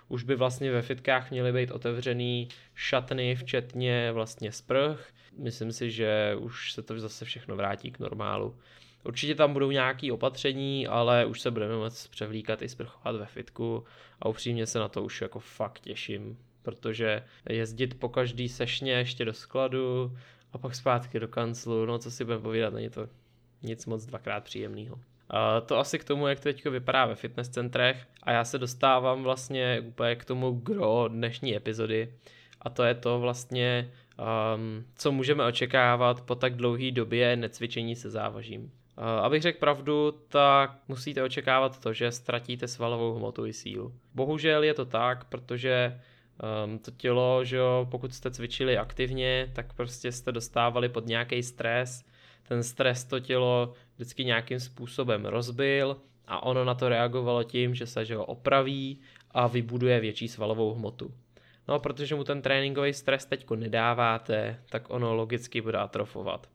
už 0.08 0.24
by 0.24 0.36
vlastně 0.36 0.72
ve 0.72 0.82
fitkách 0.82 1.32
měly 1.32 1.54
být 1.54 1.72
otevřený 1.72 2.48
šatny, 2.76 3.36
včetně 3.36 4.12
vlastně 4.12 4.52
sprch. 4.52 5.10
Myslím 5.38 5.72
si, 5.72 5.92
že 5.92 6.36
už 6.40 6.74
se 6.74 6.82
to 6.82 7.00
zase 7.00 7.26
všechno 7.26 7.56
vrátí 7.56 7.92
k 7.92 8.00
normálu. 8.00 8.56
Určitě 9.06 9.36
tam 9.36 9.54
budou 9.54 9.72
nějaké 9.72 10.14
opatření, 10.14 10.88
ale 10.88 11.26
už 11.26 11.42
se 11.42 11.52
budeme 11.52 11.76
moct 11.76 12.08
převlíkat 12.08 12.62
i 12.62 12.70
sprchovat 12.70 13.16
ve 13.16 13.26
fitku 13.26 13.84
a 14.22 14.30
upřímně 14.30 14.68
se 14.68 14.80
na 14.80 14.90
to 14.90 15.04
už 15.04 15.22
jako 15.22 15.40
fakt 15.40 15.80
těším, 15.80 16.38
protože 16.62 17.24
jezdit 17.50 18.00
po 18.00 18.10
každý 18.10 18.50
sešně 18.50 18.92
ještě 18.92 19.26
do 19.26 19.34
skladu 19.34 20.18
a 20.54 20.58
pak 20.58 20.76
zpátky 20.76 21.20
do 21.20 21.28
kanclu, 21.28 21.86
no 21.86 21.98
co 21.98 22.12
si 22.12 22.26
budeme 22.26 22.44
povídat, 22.44 22.74
není 22.74 22.90
to 22.90 23.08
nic 23.62 23.86
moc 23.86 24.06
dvakrát 24.06 24.44
příjemného. 24.44 25.00
To 25.66 25.78
asi 25.78 26.00
k 26.00 26.04
tomu, 26.04 26.28
jak 26.28 26.40
to 26.40 26.44
teď 26.44 26.66
vypadá 26.66 27.06
ve 27.06 27.16
fitness 27.16 27.50
centrech 27.50 28.08
a 28.24 28.32
já 28.32 28.44
se 28.44 28.58
dostávám 28.58 29.24
vlastně 29.24 29.84
úplně 29.88 30.16
k 30.16 30.26
tomu 30.26 30.52
gro 30.52 31.08
dnešní 31.08 31.56
epizody 31.56 32.14
a 32.62 32.70
to 32.70 32.84
je 32.84 32.96
to 32.96 33.20
vlastně, 33.20 33.92
um, 34.56 34.86
co 34.96 35.12
můžeme 35.12 35.46
očekávat 35.46 36.22
po 36.22 36.36
tak 36.36 36.56
dlouhé 36.56 36.92
době 36.92 37.36
necvičení 37.36 37.96
se 37.96 38.10
závažím. 38.10 38.72
Eh, 38.98 39.02
abych 39.02 39.42
řekl 39.42 39.60
pravdu, 39.60 40.12
tak 40.28 40.80
musíte 40.88 41.24
očekávat 41.24 41.80
to, 41.80 41.94
že 41.94 42.12
ztratíte 42.12 42.68
svalovou 42.68 43.14
hmotu 43.14 43.46
i 43.46 43.54
sílu. 43.54 43.94
Bohužel 44.14 44.64
je 44.64 44.74
to 44.74 44.86
tak, 44.86 45.26
protože 45.26 46.02
um, 46.66 46.80
to 46.80 46.92
tělo, 46.92 47.46
že 47.46 47.58
jo, 47.58 47.88
pokud 47.92 48.14
jste 48.14 48.32
cvičili 48.32 48.78
aktivně, 48.78 49.52
tak 49.56 49.74
prostě 49.74 50.12
jste 50.12 50.32
dostávali 50.32 50.90
pod 50.90 51.06
nějaký 51.06 51.44
stres. 51.44 52.06
Ten 52.48 52.64
stres 52.64 53.04
to 53.04 53.20
tělo 53.20 53.74
vždycky 53.96 54.26
nějakým 54.26 54.60
způsobem 54.60 55.26
rozbil 55.26 55.98
a 56.28 56.44
ono 56.44 56.64
na 56.64 56.76
to 56.76 56.90
reagovalo 56.90 57.44
tím, 57.44 57.76
že 57.76 57.88
se 57.88 58.06
že 58.06 58.16
ho 58.16 58.26
opraví 58.26 59.00
a 59.32 59.48
vybuduje 59.48 60.00
větší 60.00 60.28
svalovou 60.28 60.74
hmotu. 60.74 61.14
No 61.68 61.74
a 61.74 61.80
protože 61.80 62.16
mu 62.16 62.24
ten 62.24 62.42
tréninkový 62.42 62.94
stres 62.94 63.26
teďko 63.26 63.56
nedáváte, 63.56 64.60
tak 64.70 64.90
ono 64.90 65.14
logicky 65.14 65.62
bude 65.62 65.78
atrofovat 65.78 66.55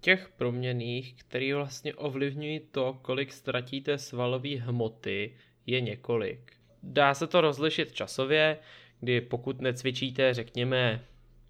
těch 0.00 0.28
proměných, 0.36 1.14
které 1.14 1.54
vlastně 1.54 1.94
ovlivňují 1.94 2.60
to, 2.60 2.98
kolik 3.02 3.32
ztratíte 3.32 3.98
svalové 3.98 4.56
hmoty, 4.56 5.34
je 5.66 5.80
několik. 5.80 6.52
Dá 6.82 7.14
se 7.14 7.26
to 7.26 7.40
rozlišit 7.40 7.92
časově, 7.92 8.58
kdy 9.00 9.20
pokud 9.20 9.60
necvičíte, 9.60 10.34
řekněme, 10.34 11.04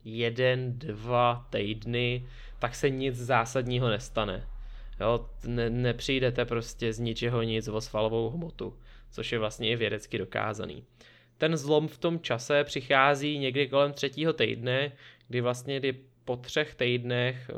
jeden, 0.05 0.79
dva 0.79 1.47
týdny, 1.51 2.29
tak 2.59 2.75
se 2.75 2.91
nic 2.91 3.17
zásadního 3.17 3.89
nestane. 3.89 4.47
Jo, 5.01 5.31
ne, 5.47 5.71
nepřijdete 5.71 6.45
prostě 6.45 6.93
z 6.93 6.99
ničeho 6.99 7.43
nic 7.43 7.69
o 7.69 7.81
svalovou 7.81 8.31
hmotu, 8.31 8.79
což 9.11 9.33
je 9.33 9.39
vlastně 9.39 9.71
i 9.71 9.77
vědecky 9.77 10.19
dokázaný. 10.19 10.85
Ten 11.39 11.57
zlom 11.57 11.89
v 11.89 11.99
tom 11.99 12.21
čase 12.21 12.65
přichází 12.65 13.39
někdy 13.39 13.69
kolem 13.69 13.93
třetího 13.93 14.33
týdne, 14.33 14.93
kdy 15.29 15.41
vlastně 15.41 15.79
kdy 15.79 15.95
po 16.31 16.37
třech 16.37 16.75
týdnech 16.75 17.51
eh, 17.51 17.55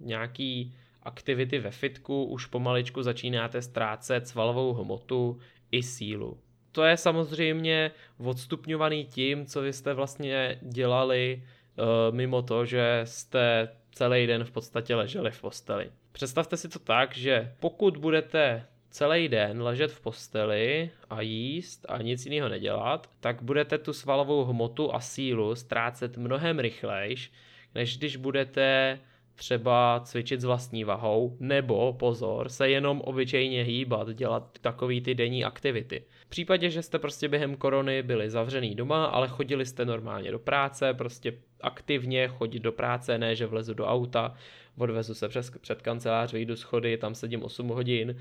nějaký 0.00 0.74
aktivity 1.02 1.58
ve 1.58 1.70
fitku 1.70 2.24
už 2.24 2.46
pomaličku 2.46 3.02
začínáte 3.02 3.62
ztrácet 3.62 4.28
svalovou 4.28 4.72
hmotu 4.72 5.38
i 5.72 5.82
sílu. 5.82 6.38
To 6.72 6.84
je 6.84 6.96
samozřejmě 6.96 7.90
odstupňovaný 8.18 9.04
tím, 9.04 9.46
co 9.46 9.60
vy 9.60 9.72
jste 9.72 9.94
vlastně 9.94 10.58
dělali 10.62 11.42
eh, 11.42 11.82
mimo 12.10 12.42
to, 12.42 12.64
že 12.64 13.00
jste 13.04 13.68
celý 13.92 14.26
den 14.26 14.44
v 14.44 14.50
podstatě 14.50 14.94
leželi 14.94 15.30
v 15.30 15.40
posteli. 15.40 15.90
Představte 16.12 16.56
si 16.56 16.68
to 16.68 16.78
tak, 16.78 17.16
že 17.16 17.52
pokud 17.60 17.96
budete 17.96 18.66
celý 18.90 19.28
den 19.28 19.62
ležet 19.62 19.92
v 19.92 20.00
posteli 20.00 20.90
a 21.10 21.20
jíst 21.20 21.86
a 21.88 22.02
nic 22.02 22.26
jiného 22.26 22.48
nedělat, 22.48 23.10
tak 23.20 23.42
budete 23.42 23.78
tu 23.78 23.92
svalovou 23.92 24.44
hmotu 24.44 24.94
a 24.94 25.00
sílu 25.00 25.54
ztrácet 25.54 26.16
mnohem 26.16 26.58
rychlejš, 26.58 27.32
než 27.76 27.98
když 27.98 28.16
budete 28.16 28.98
třeba 29.34 30.00
cvičit 30.04 30.40
s 30.40 30.44
vlastní 30.44 30.84
vahou, 30.84 31.36
nebo 31.40 31.92
pozor, 31.92 32.48
se 32.48 32.68
jenom 32.68 33.00
obyčejně 33.00 33.62
hýbat, 33.62 34.08
dělat 34.08 34.58
takový 34.60 35.00
ty 35.00 35.14
denní 35.14 35.44
aktivity. 35.44 36.04
V 36.26 36.28
případě, 36.28 36.70
že 36.70 36.82
jste 36.82 36.98
prostě 36.98 37.28
během 37.28 37.56
korony 37.56 38.02
byli 38.02 38.30
zavřený 38.30 38.74
doma, 38.74 39.04
ale 39.04 39.28
chodili 39.28 39.66
jste 39.66 39.84
normálně 39.84 40.30
do 40.30 40.38
práce, 40.38 40.94
prostě 40.94 41.34
aktivně 41.60 42.28
chodit 42.28 42.60
do 42.60 42.72
práce, 42.72 43.18
ne 43.18 43.36
že 43.36 43.46
vlezu 43.46 43.74
do 43.74 43.86
auta, 43.86 44.34
odvezu 44.78 45.14
se 45.14 45.28
přes, 45.28 45.50
před 45.60 45.82
kancelář, 45.82 46.32
vyjdu 46.32 46.56
schody, 46.56 46.96
tam 46.96 47.14
sedím 47.14 47.42
8 47.42 47.68
hodin, 47.68 48.16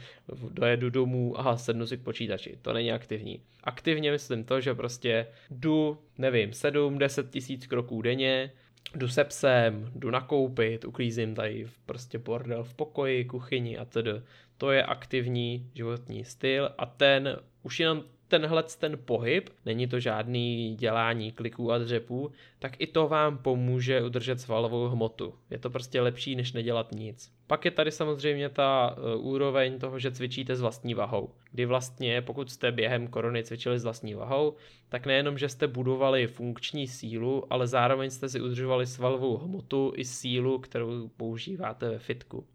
dojedu 0.52 0.90
domů 0.90 1.40
a 1.40 1.58
sednu 1.58 1.88
si 1.88 1.98
k 1.98 2.04
počítači. 2.04 2.58
To 2.62 2.74
není 2.74 2.92
aktivní. 2.92 3.42
Aktivně 3.64 4.12
myslím 4.12 4.44
to, 4.44 4.62
že 4.62 4.74
prostě 4.74 5.28
jdu, 5.50 5.98
nevím, 6.18 6.50
7-10 6.50 7.30
tisíc 7.30 7.68
kroků 7.68 8.02
denně, 8.02 8.52
jdu 8.96 9.08
se 9.08 9.24
psem, 9.24 9.92
jdu 9.96 10.12
nakoupit, 10.12 10.86
uklízím 10.86 11.36
tady 11.36 11.68
prostě 11.86 12.18
bordel 12.18 12.64
v 12.64 12.74
pokoji, 12.74 13.26
kuchyni 13.26 13.78
a 13.78 13.86
tedy. 13.86 14.12
To 14.58 14.72
je 14.72 14.84
aktivní 14.84 15.72
životní 15.74 16.26
styl 16.26 16.70
a 16.78 16.86
ten 16.86 17.40
už 17.64 17.80
jenom 17.80 18.04
tenhle 18.28 18.64
ten 18.80 19.00
pohyb, 19.06 19.50
není 19.66 19.88
to 19.88 20.00
žádný 20.00 20.76
dělání 20.76 21.32
kliků 21.32 21.72
a 21.72 21.78
dřepů, 21.78 22.32
tak 22.60 22.76
i 22.80 22.88
to 22.88 23.08
vám 23.08 23.38
pomůže 23.38 24.04
udržet 24.04 24.42
svalovou 24.42 24.88
hmotu. 24.88 25.34
Je 25.50 25.60
to 25.60 25.70
prostě 25.70 26.02
lepší, 26.02 26.36
než 26.36 26.54
nedělat 26.54 26.92
nic. 26.92 27.32
Pak 27.48 27.66
je 27.66 27.72
tady 27.72 27.92
samozřejmě 27.92 28.50
ta 28.50 28.98
uh, 28.98 29.28
úroveň 29.28 29.80
toho, 29.80 30.00
že 30.00 30.12
cvičíte 30.12 30.56
s 30.56 30.62
vlastní 30.62 30.94
vahou. 30.94 31.30
Kdy 31.52 31.66
vlastně, 31.66 32.22
pokud 32.22 32.52
jste 32.52 32.72
během 32.72 33.08
korony 33.08 33.44
cvičili 33.44 33.80
s 33.80 33.84
vlastní 33.84 34.14
vahou, 34.14 34.56
tak 34.90 35.06
nejenom, 35.06 35.38
že 35.38 35.50
jste 35.50 35.68
budovali 35.68 36.28
funkční 36.28 36.88
sílu, 36.88 37.54
ale 37.54 37.68
zároveň 37.68 38.10
jste 38.10 38.30
si 38.30 38.42
udržovali 38.42 38.86
svalovou 38.86 39.38
hmotu 39.38 39.94
i 39.96 40.06
sílu, 40.06 40.60
kterou 40.60 41.08
používáte 41.08 41.90
ve 41.90 42.00
fitku. 42.00 42.46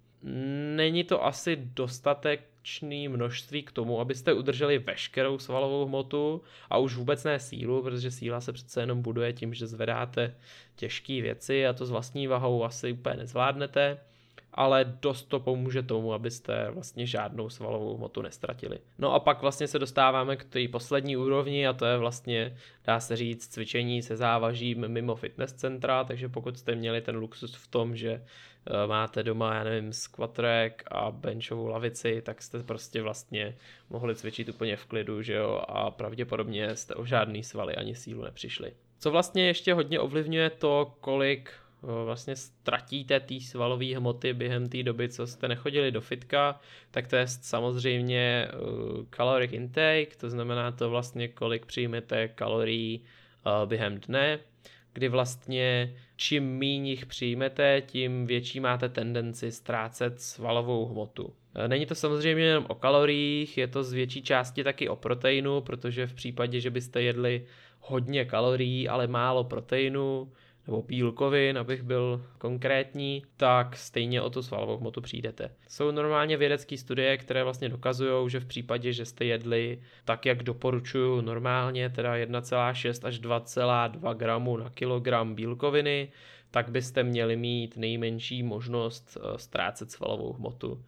Není 0.77 1.05
to 1.05 1.25
asi 1.25 1.57
dostatek 1.57 2.51
dostatečné 2.61 3.09
množství 3.09 3.63
k 3.63 3.73
tomu, 3.73 4.01
abyste 4.01 4.33
udrželi 4.33 4.79
veškerou 4.79 5.39
svalovou 5.39 5.87
hmotu 5.87 6.43
a 6.71 6.79
už 6.79 6.97
vůbec 6.97 7.25
ne 7.25 7.39
sílu, 7.41 7.83
protože 7.83 8.11
síla 8.11 8.41
se 8.41 8.53
přece 8.53 8.81
jenom 8.81 9.03
buduje 9.03 9.33
tím, 9.33 9.55
že 9.55 9.67
zvedáte 9.67 10.35
těžké 10.77 11.23
věci 11.23 11.67
a 11.67 11.73
to 11.73 11.87
s 11.87 11.91
vlastní 11.91 12.27
vahou 12.27 12.65
asi 12.65 12.93
úplně 12.93 13.17
nezvládnete, 13.17 13.99
ale 14.55 14.97
dost 15.03 15.23
to 15.23 15.41
pomůže 15.41 15.83
tomu, 15.83 16.13
abyste 16.13 16.71
vlastně 16.71 17.07
žádnou 17.07 17.49
svalovou 17.51 17.97
hmotu 17.97 18.23
nestratili. 18.23 18.79
No 18.99 19.15
a 19.15 19.21
pak 19.21 19.43
vlastně 19.43 19.67
se 19.67 19.79
dostáváme 19.79 20.37
k 20.37 20.45
té 20.45 20.69
poslední 20.69 21.17
úrovni 21.17 21.67
a 21.67 21.73
to 21.73 21.87
je 21.87 21.99
vlastně, 21.99 22.57
dá 22.85 23.01
se 23.01 23.17
říct, 23.17 23.47
cvičení 23.47 24.03
se 24.03 24.17
závažím 24.17 24.89
mimo 24.89 25.15
fitness 25.15 25.53
centra, 25.53 26.05
takže 26.05 26.29
pokud 26.29 26.59
jste 26.59 26.75
měli 26.75 27.01
ten 27.01 27.17
luxus 27.17 27.55
v 27.55 27.69
tom, 27.69 27.97
že 27.97 28.23
máte 28.87 29.23
doma, 29.23 29.55
já 29.55 29.65
nevím, 29.65 29.93
squat 29.93 30.39
rack 30.39 30.83
a 30.91 31.11
benchovou 31.11 31.67
lavici, 31.67 32.23
tak 32.23 32.43
jste 32.43 32.63
prostě 32.63 33.03
vlastně 33.03 33.57
mohli 33.91 34.15
cvičit 34.15 34.49
úplně 34.49 34.77
v 34.77 34.87
klidu, 34.87 35.23
že 35.23 35.35
jo, 35.35 35.63
a 35.69 35.91
pravděpodobně 35.91 36.77
jste 36.77 36.95
o 36.95 37.07
žádný 37.07 37.43
svaly 37.45 37.77
ani 37.77 37.95
sílu 37.95 38.25
nepřišli. 38.25 38.73
Co 38.99 39.11
vlastně 39.11 39.47
ještě 39.47 39.75
hodně 39.75 40.01
ovlivňuje 40.01 40.51
to, 40.51 40.95
kolik 41.01 41.51
vlastně 42.05 42.37
ztratíte 42.37 43.21
té 43.21 43.41
svalové 43.41 43.97
hmoty 43.97 44.35
během 44.35 44.69
té 44.69 44.83
doby, 44.83 45.09
co 45.09 45.27
jste 45.27 45.49
nechodili 45.49 45.91
do 45.91 46.01
fitka, 46.01 46.61
tak 46.91 47.09
to 47.09 47.17
je 47.17 47.27
samozřejmě 47.27 48.49
caloric 49.17 49.53
intake, 49.53 50.17
to 50.17 50.31
znamená 50.31 50.73
to 50.73 50.91
vlastně, 50.91 51.29
kolik 51.29 51.67
přijmete 51.67 52.29
kalorií 52.29 53.05
během 53.67 54.01
dne, 54.01 54.39
kdy 54.93 55.09
vlastně 55.09 55.95
čím 56.17 56.59
méně 56.59 56.91
jich 56.91 57.07
přijmete, 57.07 57.83
tím 57.87 58.27
větší 58.27 58.61
máte 58.61 58.89
tendenci 58.89 59.53
ztrácet 59.53 60.21
svalovou 60.21 60.87
hmotu. 60.87 61.35
Není 61.67 61.87
to 61.87 61.95
samozřejmě 61.95 62.45
jenom 62.45 62.67
o 62.69 62.75
kaloriích, 62.75 63.59
je 63.59 63.67
to 63.67 63.85
z 63.85 63.93
větší 63.93 64.23
části 64.23 64.65
taky 64.65 64.89
o 64.89 64.97
proteinu, 64.97 65.61
protože 65.61 66.07
v 66.07 66.15
případě, 66.15 66.61
že 66.61 66.71
byste 66.71 67.03
jedli 67.03 67.47
hodně 67.81 68.25
kalorií, 68.25 68.89
ale 68.89 69.07
málo 69.07 69.45
proteinu, 69.45 70.33
nebo 70.71 70.83
bílkovin, 70.83 71.59
abych 71.59 71.83
byl 71.83 72.27
konkrétní, 72.39 73.23
tak 73.37 73.77
stejně 73.77 74.23
o 74.23 74.31
tu 74.31 74.43
svalovou 74.43 74.79
hmotu 74.79 75.01
přijdete. 75.01 75.51
Jsou 75.69 75.91
normálně 75.91 76.37
vědecké 76.37 76.77
studie, 76.77 77.17
které 77.17 77.45
vlastně 77.45 77.69
dokazují, 77.69 78.31
že 78.31 78.41
v 78.41 78.47
případě, 78.47 78.93
že 78.93 79.05
jste 79.05 79.25
jedli 79.25 79.83
tak, 80.05 80.27
jak 80.27 80.43
doporučuju 80.43 81.21
normálně, 81.21 81.91
teda 81.91 82.15
1,6 82.15 83.07
až 83.07 83.21
2,2 83.21 84.15
gramu 84.15 84.57
na 84.57 84.71
kilogram 84.71 85.35
bílkoviny, 85.35 86.13
tak 86.51 86.71
byste 86.71 87.03
měli 87.03 87.37
mít 87.37 87.77
nejmenší 87.77 88.43
možnost 88.43 89.17
eh, 89.17 89.39
ztrácet 89.39 89.91
svalovou 89.91 90.33
hmotu. 90.33 90.85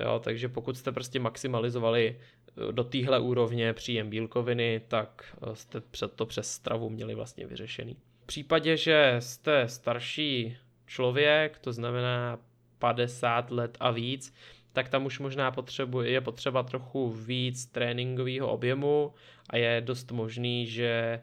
Jo, 0.00 0.20
takže 0.24 0.48
pokud 0.48 0.76
jste 0.76 0.92
prostě 0.92 1.20
maximalizovali 1.20 2.16
eh, 2.18 2.72
do 2.72 2.84
téhle 2.84 3.20
úrovně 3.20 3.72
příjem 3.72 4.10
bílkoviny, 4.10 4.80
tak 4.88 5.36
eh, 5.42 5.56
jste 5.56 5.80
před 5.80 6.12
to 6.12 6.26
přes 6.26 6.52
stravu 6.52 6.90
měli 6.90 7.14
vlastně 7.14 7.46
vyřešený. 7.46 7.96
V 8.32 8.34
případě, 8.34 8.76
že 8.76 9.16
jste 9.18 9.68
starší 9.68 10.56
člověk, 10.86 11.58
to 11.58 11.72
znamená 11.72 12.38
50 12.78 13.50
let 13.50 13.76
a 13.80 13.90
víc, 13.90 14.34
tak 14.72 14.88
tam 14.88 15.06
už 15.06 15.18
možná 15.18 15.50
potřebuje, 15.50 16.10
je 16.10 16.20
potřeba 16.20 16.62
trochu 16.62 17.10
víc 17.10 17.66
tréninkového 17.66 18.50
objemu 18.52 19.14
a 19.50 19.56
je 19.56 19.80
dost 19.80 20.12
možný, 20.12 20.66
že 20.66 20.88
eh, 20.88 21.20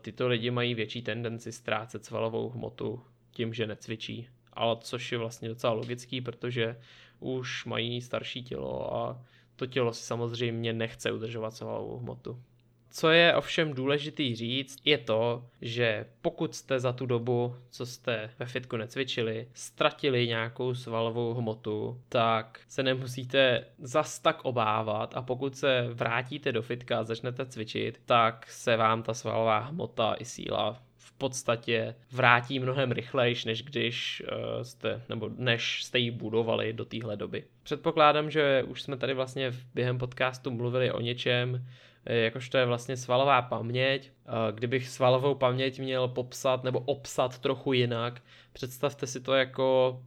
tyto 0.00 0.28
lidi 0.28 0.50
mají 0.50 0.74
větší 0.74 1.02
tendenci 1.02 1.52
ztrácet 1.52 2.04
svalovou 2.04 2.48
hmotu 2.48 3.02
tím, 3.30 3.54
že 3.54 3.66
necvičí. 3.66 4.28
Ale 4.52 4.76
což 4.80 5.12
je 5.12 5.18
vlastně 5.18 5.48
docela 5.48 5.72
logický, 5.72 6.20
protože 6.20 6.76
už 7.20 7.64
mají 7.64 8.00
starší 8.02 8.42
tělo 8.42 8.94
a 8.94 9.24
to 9.56 9.66
tělo 9.66 9.92
si 9.92 10.02
samozřejmě 10.02 10.72
nechce 10.72 11.12
udržovat 11.12 11.54
svalovou 11.54 11.98
hmotu. 11.98 12.42
Co 12.90 13.10
je 13.10 13.34
ovšem 13.34 13.72
důležitý 13.72 14.36
říct, 14.36 14.78
je 14.84 14.98
to, 14.98 15.44
že 15.62 16.06
pokud 16.20 16.54
jste 16.54 16.80
za 16.80 16.92
tu 16.92 17.06
dobu, 17.06 17.56
co 17.70 17.86
jste 17.86 18.30
ve 18.38 18.46
fitku 18.46 18.76
necvičili, 18.76 19.48
ztratili 19.54 20.28
nějakou 20.28 20.74
svalovou 20.74 21.34
hmotu, 21.34 22.00
tak 22.08 22.60
se 22.68 22.82
nemusíte 22.82 23.64
zas 23.78 24.18
tak 24.18 24.44
obávat 24.44 25.16
a 25.16 25.22
pokud 25.22 25.56
se 25.56 25.88
vrátíte 25.92 26.52
do 26.52 26.62
fitka 26.62 26.98
a 26.98 27.04
začnete 27.04 27.46
cvičit, 27.46 28.00
tak 28.06 28.46
se 28.50 28.76
vám 28.76 29.02
ta 29.02 29.14
svalová 29.14 29.58
hmota 29.58 30.14
i 30.18 30.24
síla 30.24 30.82
v 30.98 31.12
podstatě 31.12 31.94
vrátí 32.12 32.58
mnohem 32.58 32.92
rychlejš, 32.92 33.44
než 33.44 33.62
když 33.62 34.22
uh, 34.22 34.62
jste, 34.62 35.02
nebo 35.08 35.30
než 35.36 35.84
jste 35.84 35.98
ji 35.98 36.10
budovali 36.10 36.72
do 36.72 36.84
téhle 36.84 37.16
doby. 37.16 37.44
Předpokládám, 37.62 38.30
že 38.30 38.62
už 38.62 38.82
jsme 38.82 38.96
tady 38.96 39.14
vlastně 39.14 39.52
během 39.74 39.98
podcastu 39.98 40.50
mluvili 40.50 40.92
o 40.92 41.00
něčem, 41.00 41.66
Eh, 41.66 41.95
jakož 42.06 42.48
to 42.48 42.58
je 42.58 42.66
vlastně 42.66 42.96
svalová 42.96 43.42
paměť. 43.42 44.10
Kdybych 44.52 44.88
svalovou 44.88 45.34
paměť 45.34 45.80
měl 45.80 46.08
popsat 46.08 46.64
nebo 46.64 46.78
obsat 46.78 47.38
trochu 47.38 47.72
jinak, 47.72 48.22
představte 48.52 49.06
si 49.06 49.20
to 49.20 49.34
jako 49.34 50.00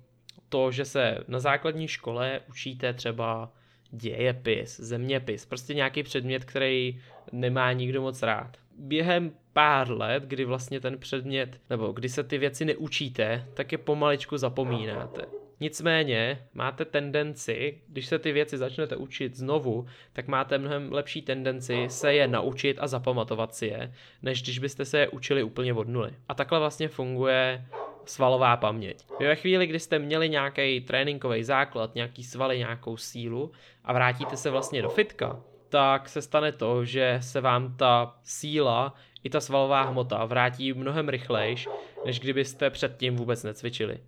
to, 0.49 0.71
že 0.71 0.85
se 0.85 1.17
na 1.27 1.39
základní 1.39 1.87
škole 1.87 2.39
učíte 2.49 2.93
třeba 2.93 3.51
dějepis, 3.91 4.79
zeměpis, 4.79 5.45
prostě 5.45 5.73
nějaký 5.73 6.03
předmět, 6.03 6.45
který 6.45 7.01
nemá 7.31 7.73
nikdo 7.73 8.01
moc 8.01 8.23
rád. 8.23 8.57
Během 8.77 9.31
pár 9.53 9.91
let, 9.91 10.23
kdy 10.23 10.45
vlastně 10.45 10.79
ten 10.79 10.97
předmět, 10.97 11.61
nebo 11.69 11.91
kdy 11.91 12.09
se 12.09 12.23
ty 12.23 12.37
věci 12.37 12.65
neučíte, 12.65 13.45
tak 13.53 13.71
je 13.71 13.77
pomaličku 13.77 14.37
zapomínáte. 14.37 15.38
Nicméně 15.59 16.47
máte 16.53 16.85
tendenci, 16.85 17.81
když 17.87 18.05
se 18.05 18.19
ty 18.19 18.31
věci 18.31 18.57
začnete 18.57 18.95
učit 18.95 19.35
znovu, 19.35 19.85
tak 20.13 20.27
máte 20.27 20.57
mnohem 20.57 20.93
lepší 20.93 21.21
tendenci 21.21 21.85
se 21.89 22.13
je 22.13 22.27
naučit 22.27 22.77
a 22.79 22.87
zapamatovat 22.87 23.55
si 23.55 23.65
je, 23.65 23.93
než 24.21 24.43
když 24.43 24.59
byste 24.59 24.85
se 24.85 24.99
je 24.99 25.07
učili 25.07 25.43
úplně 25.43 25.73
od 25.73 25.87
nuly. 25.87 26.11
A 26.27 26.33
takhle 26.33 26.59
vlastně 26.59 26.87
funguje 26.87 27.65
svalová 28.05 28.57
paměť. 28.57 29.05
Ve 29.19 29.35
chvíli, 29.35 29.67
kdy 29.67 29.79
jste 29.79 29.99
měli 29.99 30.29
nějaký 30.29 30.81
tréninkový 30.81 31.43
základ, 31.43 31.95
nějaký 31.95 32.23
svaly, 32.23 32.57
nějakou 32.57 32.97
sílu 32.97 33.51
a 33.83 33.93
vrátíte 33.93 34.37
se 34.37 34.49
vlastně 34.49 34.81
do 34.81 34.89
fitka, 34.89 35.41
tak 35.69 36.09
se 36.09 36.21
stane 36.21 36.51
to, 36.51 36.85
že 36.85 37.17
se 37.21 37.41
vám 37.41 37.77
ta 37.77 38.15
síla 38.23 38.93
i 39.23 39.29
ta 39.29 39.39
svalová 39.39 39.81
hmota 39.81 40.25
vrátí 40.25 40.73
mnohem 40.73 41.09
rychlejš, 41.09 41.67
než 42.05 42.19
kdybyste 42.19 42.69
předtím 42.69 43.15
vůbec 43.15 43.43
necvičili. 43.43 43.99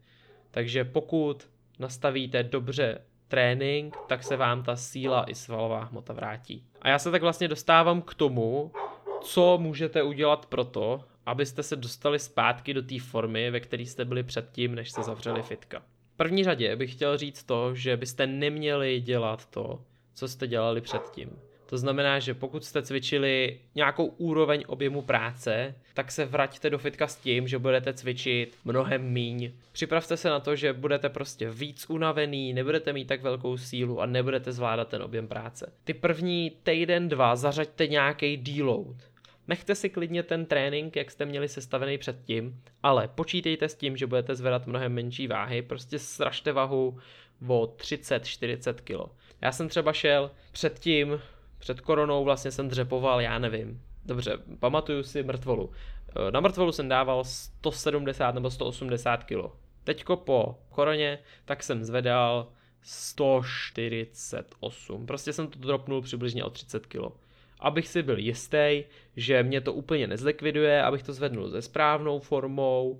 Takže 0.52 0.84
pokud 0.84 1.50
nastavíte 1.80 2.44
dobře 2.44 3.02
trénink, 3.28 3.98
tak 4.08 4.24
se 4.24 4.38
vám 4.38 4.64
ta 4.64 4.76
síla 4.76 5.24
i 5.30 5.36
svalová 5.36 5.84
hmota 5.84 6.14
vrátí. 6.14 6.64
A 6.82 6.90
já 6.90 7.00
se 7.00 7.12
tak 7.12 7.22
vlastně 7.22 7.48
dostávám 7.48 8.02
k 8.02 8.14
tomu, 8.14 8.72
co 9.22 9.58
můžete 9.62 10.04
udělat 10.04 10.46
pro 10.46 10.64
to, 10.64 11.04
abyste 11.26 11.64
se 11.64 11.76
dostali 11.76 12.20
zpátky 12.20 12.74
do 12.74 12.82
té 12.82 13.00
formy, 13.00 13.52
ve 13.52 13.60
které 13.60 13.84
jste 13.84 14.06
byli 14.06 14.24
předtím, 14.24 14.76
než 14.76 14.92
se 14.92 15.04
zavřeli 15.04 15.42
fitka. 15.42 15.80
V 16.14 16.18
první 16.18 16.44
řadě 16.44 16.76
bych 16.76 16.94
chtěl 16.94 17.18
říct 17.18 17.44
to, 17.44 17.76
že 17.76 17.98
byste 17.98 18.28
neměli 18.28 19.02
dělat 19.02 19.46
to, 19.46 19.82
co 20.14 20.28
jste 20.28 20.48
dělali 20.48 20.82
předtím. 20.82 21.30
To 21.72 21.78
znamená, 21.78 22.20
že 22.20 22.34
pokud 22.34 22.66
jste 22.66 22.82
cvičili 22.82 23.60
nějakou 23.76 24.06
úroveň 24.06 24.64
objemu 24.68 25.02
práce, 25.02 25.76
tak 25.94 26.12
se 26.12 26.26
vraťte 26.26 26.70
do 26.70 26.78
fitka 26.78 27.08
s 27.08 27.16
tím, 27.16 27.48
že 27.48 27.60
budete 27.60 27.94
cvičit 27.94 28.58
mnohem 28.66 29.04
míň. 29.04 29.52
Připravte 29.72 30.18
se 30.18 30.30
na 30.30 30.40
to, 30.40 30.56
že 30.56 30.74
budete 30.74 31.10
prostě 31.10 31.50
víc 31.50 31.86
unavený, 31.90 32.54
nebudete 32.54 32.94
mít 32.94 33.06
tak 33.06 33.22
velkou 33.22 33.58
sílu 33.58 34.02
a 34.02 34.06
nebudete 34.06 34.52
zvládat 34.52 34.88
ten 34.88 35.04
objem 35.04 35.28
práce. 35.28 35.74
Ty 35.84 35.94
první 35.94 36.52
týden, 36.64 37.10
dva 37.10 37.36
zařaďte 37.36 37.88
nějaký 37.88 38.38
deload. 38.38 38.96
Nechte 39.48 39.76
si 39.76 39.90
klidně 39.90 40.24
ten 40.24 40.46
trénink, 40.46 40.96
jak 40.96 41.12
jste 41.12 41.26
měli 41.26 41.48
sestavený 41.48 41.98
předtím, 41.98 42.62
ale 42.84 43.08
počítejte 43.08 43.70
s 43.70 43.76
tím, 43.76 43.98
že 43.98 44.08
budete 44.08 44.36
zvedat 44.36 44.68
mnohem 44.68 44.94
menší 44.94 45.28
váhy, 45.28 45.62
prostě 45.62 46.00
sražte 46.00 46.52
vahu 46.52 47.00
o 47.48 47.76
30-40 47.78 48.74
kg. 48.74 49.12
Já 49.42 49.52
jsem 49.52 49.70
třeba 49.70 49.94
šel 49.94 50.32
předtím 50.52 51.22
před 51.62 51.82
koronou 51.82 52.24
vlastně 52.24 52.52
jsem 52.52 52.70
dřepoval, 52.70 53.22
já 53.22 53.40
nevím. 53.40 53.82
Dobře, 54.06 54.38
pamatuju 54.60 55.04
si 55.04 55.24
mrtvolu. 55.24 55.72
Na 56.32 56.40
mrtvolu 56.40 56.72
jsem 56.72 56.90
dával 56.90 57.24
170 57.24 58.36
nebo 58.36 58.52
180 58.52 59.24
kg. 59.24 59.36
Teďko 59.84 60.18
po 60.18 60.60
koroně, 60.70 61.20
tak 61.46 61.64
jsem 61.64 61.84
zvedal 61.84 62.48
148. 62.82 65.06
Prostě 65.06 65.34
jsem 65.34 65.48
to 65.48 65.60
dropnul 65.60 66.02
přibližně 66.02 66.44
o 66.44 66.50
30 66.50 66.86
kg. 66.86 67.02
Abych 67.60 67.88
si 67.88 68.04
byl 68.04 68.18
jistý, 68.18 68.84
že 69.16 69.44
mě 69.44 69.62
to 69.62 69.74
úplně 69.74 70.08
nezlikviduje, 70.08 70.84
abych 70.84 71.04
to 71.04 71.14
zvednul 71.14 71.50
ze 71.50 71.62
správnou 71.62 72.20
formou 72.20 73.00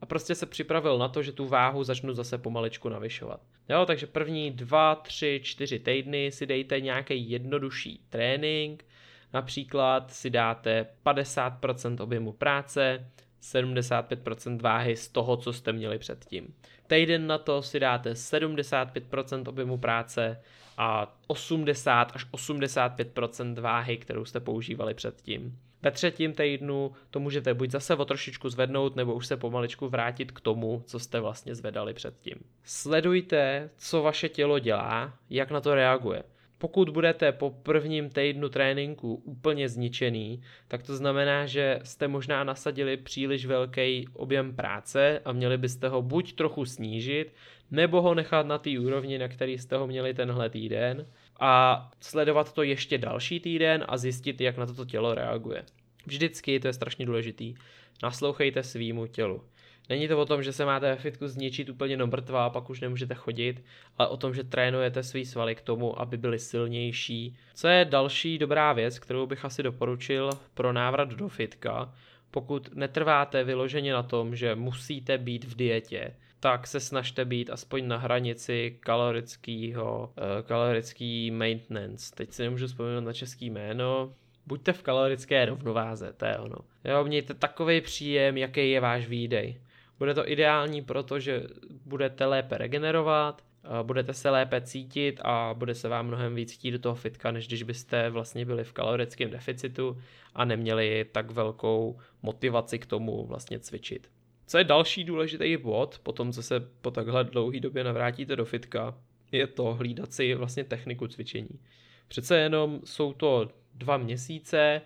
a 0.00 0.06
prostě 0.06 0.34
se 0.34 0.46
připravil 0.46 0.98
na 0.98 1.08
to, 1.08 1.22
že 1.22 1.32
tu 1.32 1.46
váhu 1.46 1.84
začnu 1.84 2.14
zase 2.14 2.38
pomaličku 2.38 2.88
navyšovat. 2.88 3.40
Jo, 3.68 3.86
takže 3.86 4.06
první 4.06 4.50
dva, 4.50 4.94
tři, 4.94 5.40
čtyři 5.42 5.78
týdny 5.78 6.32
si 6.32 6.46
dejte 6.46 6.80
nějaký 6.80 7.30
jednodušší 7.30 8.06
trénink, 8.08 8.84
například 9.32 10.10
si 10.12 10.30
dáte 10.30 10.86
50% 11.06 12.02
objemu 12.02 12.32
práce, 12.32 13.06
75% 13.42 14.60
váhy 14.60 14.96
z 14.96 15.08
toho, 15.08 15.36
co 15.36 15.52
jste 15.52 15.72
měli 15.72 15.98
předtím. 15.98 16.54
Týden 16.86 17.26
na 17.26 17.38
to 17.38 17.62
si 17.62 17.80
dáte 17.80 18.12
75% 18.12 19.48
objemu 19.48 19.78
práce 19.78 20.42
a 20.76 21.16
80 21.26 22.12
až 22.14 22.26
85% 22.26 23.60
váhy, 23.60 23.96
kterou 23.96 24.24
jste 24.24 24.40
používali 24.40 24.94
předtím. 24.94 25.58
Ve 25.82 25.90
třetím 25.90 26.32
týdnu 26.32 26.92
to 27.10 27.20
můžete 27.20 27.54
buď 27.54 27.70
zase 27.70 27.96
o 27.96 28.04
trošičku 28.04 28.48
zvednout, 28.48 28.96
nebo 28.96 29.14
už 29.14 29.26
se 29.26 29.36
pomaličku 29.36 29.88
vrátit 29.88 30.32
k 30.32 30.40
tomu, 30.40 30.82
co 30.86 30.98
jste 30.98 31.20
vlastně 31.20 31.54
zvedali 31.54 31.94
předtím. 31.94 32.34
Sledujte, 32.64 33.70
co 33.76 34.02
vaše 34.02 34.28
tělo 34.28 34.58
dělá, 34.58 35.14
jak 35.30 35.50
na 35.50 35.60
to 35.60 35.74
reaguje. 35.74 36.22
Pokud 36.58 36.88
budete 36.88 37.32
po 37.32 37.50
prvním 37.50 38.10
týdnu 38.10 38.48
tréninku 38.48 39.14
úplně 39.14 39.68
zničený, 39.68 40.42
tak 40.68 40.82
to 40.82 40.96
znamená, 40.96 41.46
že 41.46 41.80
jste 41.82 42.08
možná 42.08 42.44
nasadili 42.44 42.96
příliš 42.96 43.46
velký 43.46 44.08
objem 44.12 44.56
práce 44.56 45.20
a 45.24 45.32
měli 45.32 45.58
byste 45.58 45.88
ho 45.88 46.02
buď 46.02 46.32
trochu 46.32 46.64
snížit, 46.64 47.34
nebo 47.70 48.02
ho 48.02 48.14
nechat 48.14 48.46
na 48.46 48.58
té 48.58 48.70
úrovni, 48.78 49.18
na 49.18 49.28
který 49.28 49.58
jste 49.58 49.76
ho 49.76 49.86
měli 49.86 50.14
tenhle 50.14 50.50
týden, 50.50 51.06
a 51.40 51.90
sledovat 52.00 52.52
to 52.52 52.62
ještě 52.62 52.98
další 52.98 53.40
týden 53.40 53.84
a 53.88 53.96
zjistit, 53.96 54.40
jak 54.40 54.56
na 54.56 54.66
toto 54.66 54.84
tělo 54.84 55.14
reaguje. 55.14 55.64
Vždycky, 56.06 56.60
to 56.60 56.66
je 56.66 56.72
strašně 56.72 57.06
důležitý, 57.06 57.54
naslouchejte 58.02 58.62
svýmu 58.62 59.06
tělu. 59.06 59.44
Není 59.88 60.08
to 60.08 60.18
o 60.20 60.26
tom, 60.26 60.42
že 60.42 60.52
se 60.52 60.64
máte 60.64 60.86
ve 60.86 60.96
fitku 60.96 61.28
zničit 61.28 61.68
úplně 61.68 61.96
do 61.96 62.06
mrtva 62.06 62.46
a 62.46 62.50
pak 62.50 62.70
už 62.70 62.80
nemůžete 62.80 63.14
chodit, 63.14 63.64
ale 63.98 64.08
o 64.08 64.16
tom, 64.16 64.34
že 64.34 64.44
trénujete 64.44 65.02
svý 65.02 65.24
svaly 65.24 65.54
k 65.54 65.60
tomu, 65.60 66.00
aby 66.00 66.16
byly 66.16 66.38
silnější. 66.38 67.36
Co 67.54 67.68
je 67.68 67.84
další 67.84 68.38
dobrá 68.38 68.72
věc, 68.72 68.98
kterou 68.98 69.26
bych 69.26 69.44
asi 69.44 69.62
doporučil 69.62 70.30
pro 70.54 70.72
návrat 70.72 71.08
do 71.08 71.28
fitka, 71.28 71.94
pokud 72.30 72.74
netrváte 72.74 73.44
vyloženě 73.44 73.92
na 73.92 74.02
tom, 74.02 74.36
že 74.36 74.54
musíte 74.54 75.18
být 75.18 75.44
v 75.44 75.54
dietě, 75.54 76.14
tak 76.40 76.66
se 76.66 76.80
snažte 76.80 77.24
být 77.24 77.50
aspoň 77.50 77.88
na 77.88 77.96
hranici 77.96 78.76
kalorického, 78.80 80.12
uh, 80.16 80.46
kalorický 80.46 81.30
maintenance. 81.30 82.14
Teď 82.14 82.32
si 82.32 82.42
nemůžu 82.42 82.66
vzpomenout 82.66 83.00
na 83.00 83.12
český 83.12 83.50
jméno, 83.50 84.14
buďte 84.46 84.72
v 84.72 84.82
kalorické 84.82 85.44
rovnováze, 85.44 86.12
to 86.12 86.24
je 86.24 86.38
ono. 86.38 86.56
Jo, 86.84 87.04
mějte 87.04 87.34
takový 87.34 87.80
příjem, 87.80 88.36
jaký 88.36 88.70
je 88.70 88.80
váš 88.80 89.06
výdej. 89.06 89.60
Bude 89.98 90.14
to 90.14 90.30
ideální, 90.30 90.82
protože 90.82 91.42
budete 91.84 92.26
lépe 92.26 92.58
regenerovat, 92.58 93.42
budete 93.82 94.14
se 94.14 94.30
lépe 94.30 94.60
cítit 94.60 95.20
a 95.22 95.54
bude 95.54 95.74
se 95.74 95.88
vám 95.88 96.06
mnohem 96.06 96.34
víc 96.34 96.52
chtít 96.52 96.70
do 96.70 96.78
toho 96.78 96.94
fitka, 96.94 97.30
než 97.30 97.46
když 97.46 97.62
byste 97.62 98.10
vlastně 98.10 98.44
byli 98.44 98.64
v 98.64 98.72
kalorickém 98.72 99.30
deficitu 99.30 99.98
a 100.34 100.44
neměli 100.44 101.06
tak 101.12 101.30
velkou 101.30 101.98
motivaci 102.22 102.78
k 102.78 102.86
tomu 102.86 103.26
vlastně 103.26 103.58
cvičit. 103.58 104.10
Co 104.50 104.58
je 104.58 104.64
další 104.64 105.04
důležitý 105.04 105.56
bod, 105.56 106.00
po 106.02 106.12
tom, 106.12 106.32
co 106.32 106.42
se 106.42 106.60
po 106.60 106.90
takhle 106.90 107.24
dlouhé 107.24 107.60
době 107.60 107.84
navrátíte 107.84 108.36
do 108.36 108.44
fitka, 108.44 108.94
je 109.32 109.46
to 109.46 109.64
hlídat 109.74 110.12
si 110.12 110.34
vlastně 110.34 110.64
techniku 110.64 111.06
cvičení. 111.06 111.60
Přece 112.08 112.38
jenom 112.38 112.80
jsou 112.84 113.12
to 113.12 113.48
dva 113.74 113.96
měsíce 113.96 114.80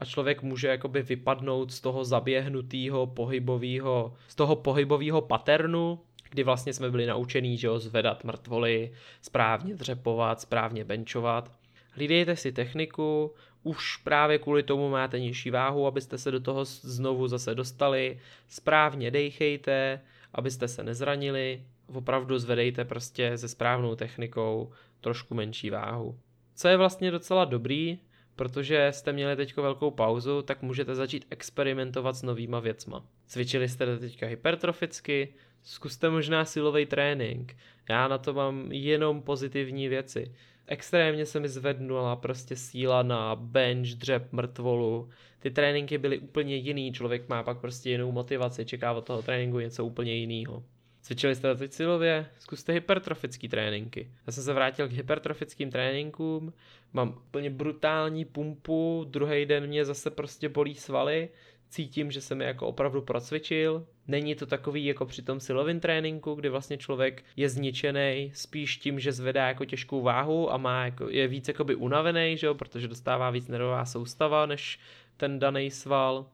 a 0.00 0.04
člověk 0.04 0.42
může 0.42 0.68
jakoby 0.68 1.02
vypadnout 1.02 1.72
z 1.72 1.80
toho 1.80 2.04
zaběhnutého 2.04 3.06
pohybového, 3.06 4.14
z 4.28 4.34
toho 4.34 4.56
pohybového 4.56 5.20
paternu, 5.20 6.00
kdy 6.30 6.42
vlastně 6.42 6.72
jsme 6.72 6.90
byli 6.90 7.06
naučení, 7.06 7.58
že 7.58 7.66
jo, 7.66 7.78
zvedat 7.78 8.24
mrtvoly, 8.24 8.92
správně 9.22 9.74
dřepovat, 9.74 10.40
správně 10.40 10.84
benchovat. 10.84 11.52
Hlídejte 11.90 12.36
si 12.36 12.52
techniku, 12.52 13.34
už 13.68 13.96
právě 13.96 14.38
kvůli 14.38 14.62
tomu 14.62 14.88
máte 14.88 15.20
nižší 15.20 15.50
váhu, 15.50 15.86
abyste 15.86 16.18
se 16.18 16.30
do 16.30 16.40
toho 16.40 16.64
znovu 16.64 17.28
zase 17.28 17.54
dostali, 17.54 18.18
správně 18.48 19.10
dejchejte, 19.10 20.00
abyste 20.34 20.68
se 20.68 20.84
nezranili, 20.84 21.62
opravdu 21.94 22.38
zvedejte 22.38 22.84
prostě 22.84 23.38
se 23.38 23.48
správnou 23.48 23.94
technikou 23.94 24.72
trošku 25.00 25.34
menší 25.34 25.70
váhu. 25.70 26.18
Co 26.54 26.68
je 26.68 26.76
vlastně 26.76 27.10
docela 27.10 27.44
dobrý, 27.44 27.98
protože 28.36 28.88
jste 28.92 29.12
měli 29.12 29.36
teď 29.36 29.56
velkou 29.56 29.90
pauzu, 29.90 30.42
tak 30.42 30.62
můžete 30.62 30.94
začít 30.94 31.26
experimentovat 31.30 32.16
s 32.16 32.22
novýma 32.22 32.60
věcma. 32.60 33.04
Cvičili 33.26 33.68
jste 33.68 33.98
teďka 33.98 34.26
hypertroficky, 34.26 35.34
zkuste 35.62 36.10
možná 36.10 36.44
silový 36.44 36.86
trénink. 36.86 37.56
Já 37.88 38.08
na 38.08 38.18
to 38.18 38.32
mám 38.32 38.72
jenom 38.72 39.22
pozitivní 39.22 39.88
věci. 39.88 40.34
Extrémně 40.70 41.26
se 41.26 41.40
mi 41.40 41.48
zvednula 41.48 42.16
prostě 42.16 42.56
síla 42.56 43.02
na 43.02 43.36
bench, 43.36 43.88
dřep, 43.88 44.32
mrtvolu. 44.32 45.08
Ty 45.38 45.50
tréninky 45.50 45.98
byly 45.98 46.18
úplně 46.18 46.56
jiný, 46.56 46.92
člověk 46.92 47.28
má 47.28 47.42
pak 47.42 47.60
prostě 47.60 47.90
jinou 47.90 48.12
motivaci, 48.12 48.64
čeká 48.64 48.92
od 48.92 49.04
toho 49.04 49.22
tréninku 49.22 49.58
něco 49.58 49.84
úplně 49.84 50.14
jiného. 50.14 50.64
Cvičili 51.02 51.34
jste 51.34 51.54
teď 51.54 51.72
silově? 51.72 52.26
Zkuste 52.38 52.72
hypertrofické 52.72 53.48
tréninky. 53.48 54.10
Já 54.26 54.32
jsem 54.32 54.44
se 54.44 54.52
vrátil 54.52 54.88
k 54.88 54.92
hypertrofickým 54.92 55.70
tréninkům, 55.70 56.52
mám 56.92 57.08
úplně 57.08 57.50
brutální 57.50 58.24
pumpu, 58.24 59.06
druhý 59.08 59.46
den 59.46 59.66
mě 59.66 59.84
zase 59.84 60.10
prostě 60.10 60.48
bolí 60.48 60.74
svaly, 60.74 61.28
cítím, 61.68 62.10
že 62.10 62.20
jsem 62.20 62.40
je 62.40 62.46
jako 62.46 62.66
opravdu 62.66 63.02
procvičil. 63.02 63.86
Není 64.08 64.34
to 64.34 64.46
takový 64.46 64.84
jako 64.84 65.06
při 65.06 65.22
tom 65.22 65.40
silovém 65.40 65.80
tréninku, 65.80 66.34
kdy 66.34 66.48
vlastně 66.48 66.78
člověk 66.78 67.24
je 67.36 67.48
zničený 67.48 68.32
spíš 68.34 68.76
tím, 68.76 69.00
že 69.00 69.12
zvedá 69.12 69.48
jako 69.48 69.64
těžkou 69.64 70.02
váhu 70.02 70.52
a 70.52 70.56
má 70.56 70.84
jako, 70.84 71.08
je 71.08 71.28
víc 71.28 71.48
jakoby 71.48 71.74
unavený, 71.74 72.36
že 72.36 72.46
jo, 72.46 72.54
protože 72.54 72.88
dostává 72.88 73.30
víc 73.30 73.48
nervová 73.48 73.84
soustava 73.84 74.46
než 74.46 74.78
ten 75.16 75.38
daný 75.38 75.70
sval. 75.70 76.26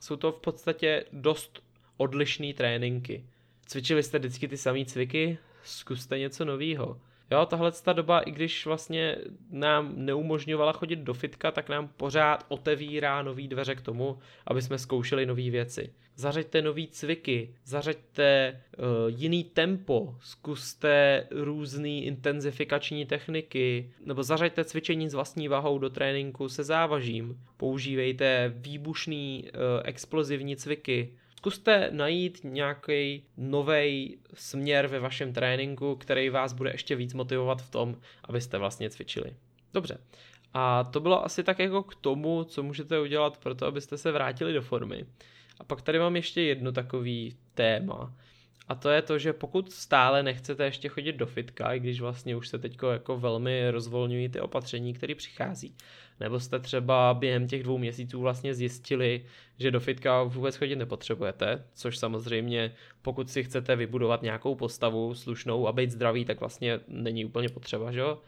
Jsou 0.00 0.16
to 0.16 0.32
v 0.32 0.40
podstatě 0.40 1.04
dost 1.12 1.62
odlišné 1.96 2.54
tréninky. 2.54 3.24
Cvičili 3.66 4.02
jste 4.02 4.18
vždycky 4.18 4.48
ty 4.48 4.56
samé 4.56 4.84
cviky? 4.84 5.38
Zkuste 5.62 6.18
něco 6.18 6.44
nového. 6.44 7.00
Jo, 7.32 7.46
tahle 7.46 7.72
ta 7.72 7.92
doba, 7.92 8.20
i 8.20 8.30
když 8.30 8.66
vlastně 8.66 9.16
nám 9.50 9.92
neumožňovala 9.96 10.72
chodit 10.72 10.96
do 10.96 11.14
fitka, 11.14 11.50
tak 11.50 11.68
nám 11.68 11.88
pořád 11.88 12.44
otevírá 12.48 13.22
nový 13.22 13.48
dveře 13.48 13.74
k 13.74 13.80
tomu, 13.80 14.18
aby 14.46 14.62
jsme 14.62 14.78
zkoušeli 14.78 15.26
nové 15.26 15.50
věci. 15.50 15.92
Zařaďte 16.16 16.62
nový 16.62 16.88
cviky, 16.88 17.54
zařaďte 17.64 18.60
uh, 18.78 18.84
jiný 19.06 19.44
tempo, 19.44 20.14
zkuste 20.20 21.26
různé 21.30 21.88
intenzifikační 21.88 23.06
techniky, 23.06 23.90
nebo 24.04 24.22
zařaďte 24.22 24.64
cvičení 24.64 25.08
s 25.08 25.14
vlastní 25.14 25.48
váhou 25.48 25.78
do 25.78 25.90
tréninku 25.90 26.48
se 26.48 26.64
závažím. 26.64 27.40
Používejte 27.56 28.52
výbušný 28.56 29.44
uh, 29.44 29.60
explozivní 29.84 30.56
cviky, 30.56 31.12
Zkuste 31.42 31.88
najít 31.92 32.40
nějaký 32.44 33.22
nový 33.36 34.18
směr 34.34 34.86
ve 34.86 35.00
vašem 35.00 35.32
tréninku, 35.32 35.96
který 35.96 36.30
vás 36.30 36.52
bude 36.52 36.70
ještě 36.70 36.96
víc 36.96 37.14
motivovat 37.14 37.62
v 37.62 37.70
tom, 37.70 37.96
abyste 38.24 38.58
vlastně 38.58 38.90
cvičili. 38.90 39.36
Dobře. 39.74 39.98
A 40.54 40.84
to 40.84 41.00
bylo 41.00 41.24
asi 41.24 41.42
tak 41.42 41.58
jako 41.58 41.82
k 41.82 41.94
tomu, 41.94 42.44
co 42.44 42.62
můžete 42.62 43.00
udělat 43.00 43.36
pro 43.36 43.54
to, 43.54 43.66
abyste 43.66 43.98
se 43.98 44.12
vrátili 44.12 44.52
do 44.52 44.62
formy. 44.62 45.06
A 45.58 45.64
pak 45.64 45.82
tady 45.82 45.98
mám 45.98 46.16
ještě 46.16 46.42
jedno 46.42 46.72
takový 46.72 47.36
téma. 47.54 48.14
A 48.68 48.74
to 48.74 48.90
je 48.90 49.02
to, 49.02 49.18
že 49.18 49.32
pokud 49.32 49.72
stále 49.72 50.22
nechcete 50.22 50.64
ještě 50.64 50.88
chodit 50.88 51.12
do 51.12 51.26
fitka, 51.26 51.72
i 51.72 51.80
když 51.80 52.00
vlastně 52.00 52.36
už 52.36 52.48
se 52.48 52.58
teď 52.58 52.78
jako 52.92 53.18
velmi 53.18 53.70
rozvolňují 53.70 54.28
ty 54.28 54.40
opatření, 54.40 54.94
které 54.94 55.14
přichází, 55.14 55.74
nebo 56.20 56.40
jste 56.40 56.58
třeba 56.58 57.14
během 57.14 57.46
těch 57.46 57.62
dvou 57.62 57.78
měsíců 57.78 58.20
vlastně 58.20 58.54
zjistili, 58.54 59.24
že 59.58 59.70
do 59.70 59.80
fitka 59.80 60.22
vůbec 60.22 60.56
chodit 60.56 60.76
nepotřebujete, 60.76 61.64
což 61.74 61.98
samozřejmě 61.98 62.74
pokud 63.02 63.30
si 63.30 63.44
chcete 63.44 63.76
vybudovat 63.76 64.22
nějakou 64.22 64.54
postavu 64.54 65.14
slušnou 65.14 65.68
a 65.68 65.72
být 65.72 65.90
zdravý, 65.90 66.24
tak 66.24 66.40
vlastně 66.40 66.80
není 66.88 67.24
úplně 67.24 67.48
potřeba, 67.48 67.92
že 67.92 68.00
jo? 68.00 68.18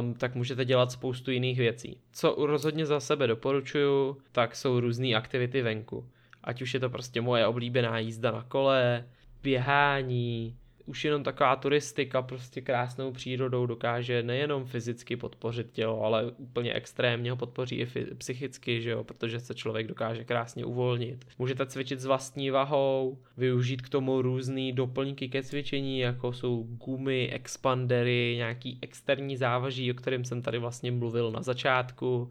Um, 0.00 0.14
tak 0.14 0.34
můžete 0.34 0.64
dělat 0.64 0.92
spoustu 0.92 1.30
jiných 1.30 1.58
věcí. 1.58 2.00
Co 2.12 2.36
rozhodně 2.38 2.86
za 2.86 3.00
sebe 3.00 3.26
doporučuju, 3.26 4.16
tak 4.32 4.56
jsou 4.56 4.80
různé 4.80 5.08
aktivity 5.08 5.62
venku. 5.62 6.06
Ať 6.44 6.62
už 6.62 6.74
je 6.74 6.80
to 6.80 6.90
prostě 6.90 7.20
moje 7.20 7.46
oblíbená 7.46 7.98
jízda 7.98 8.30
na 8.30 8.42
kole, 8.42 9.04
běhání, 9.42 10.56
už 10.90 11.04
jenom 11.04 11.22
taková 11.22 11.56
turistika 11.56 12.22
prostě 12.22 12.60
krásnou 12.60 13.12
přírodou 13.12 13.66
dokáže 13.66 14.22
nejenom 14.22 14.64
fyzicky 14.64 15.16
podpořit 15.16 15.72
tělo, 15.72 16.02
ale 16.02 16.32
úplně 16.36 16.72
extrémně 16.72 17.30
ho 17.30 17.36
podpoří 17.36 17.76
i 17.76 17.86
psychicky, 18.14 18.82
že 18.82 18.90
jo, 18.90 19.04
protože 19.04 19.40
se 19.40 19.54
člověk 19.54 19.86
dokáže 19.86 20.24
krásně 20.24 20.64
uvolnit. 20.64 21.24
Můžete 21.38 21.66
cvičit 21.66 22.00
s 22.00 22.04
vlastní 22.04 22.50
vahou, 22.50 23.18
využít 23.36 23.82
k 23.82 23.88
tomu 23.88 24.22
různé 24.22 24.72
doplňky 24.72 25.28
ke 25.28 25.42
cvičení, 25.42 25.98
jako 25.98 26.32
jsou 26.32 26.62
gumy, 26.62 27.30
expandery, 27.32 28.34
nějaký 28.36 28.78
externí 28.82 29.36
závaží, 29.36 29.90
o 29.90 29.94
kterém 29.94 30.24
jsem 30.24 30.42
tady 30.42 30.58
vlastně 30.58 30.92
mluvil 30.92 31.30
na 31.30 31.42
začátku, 31.42 32.30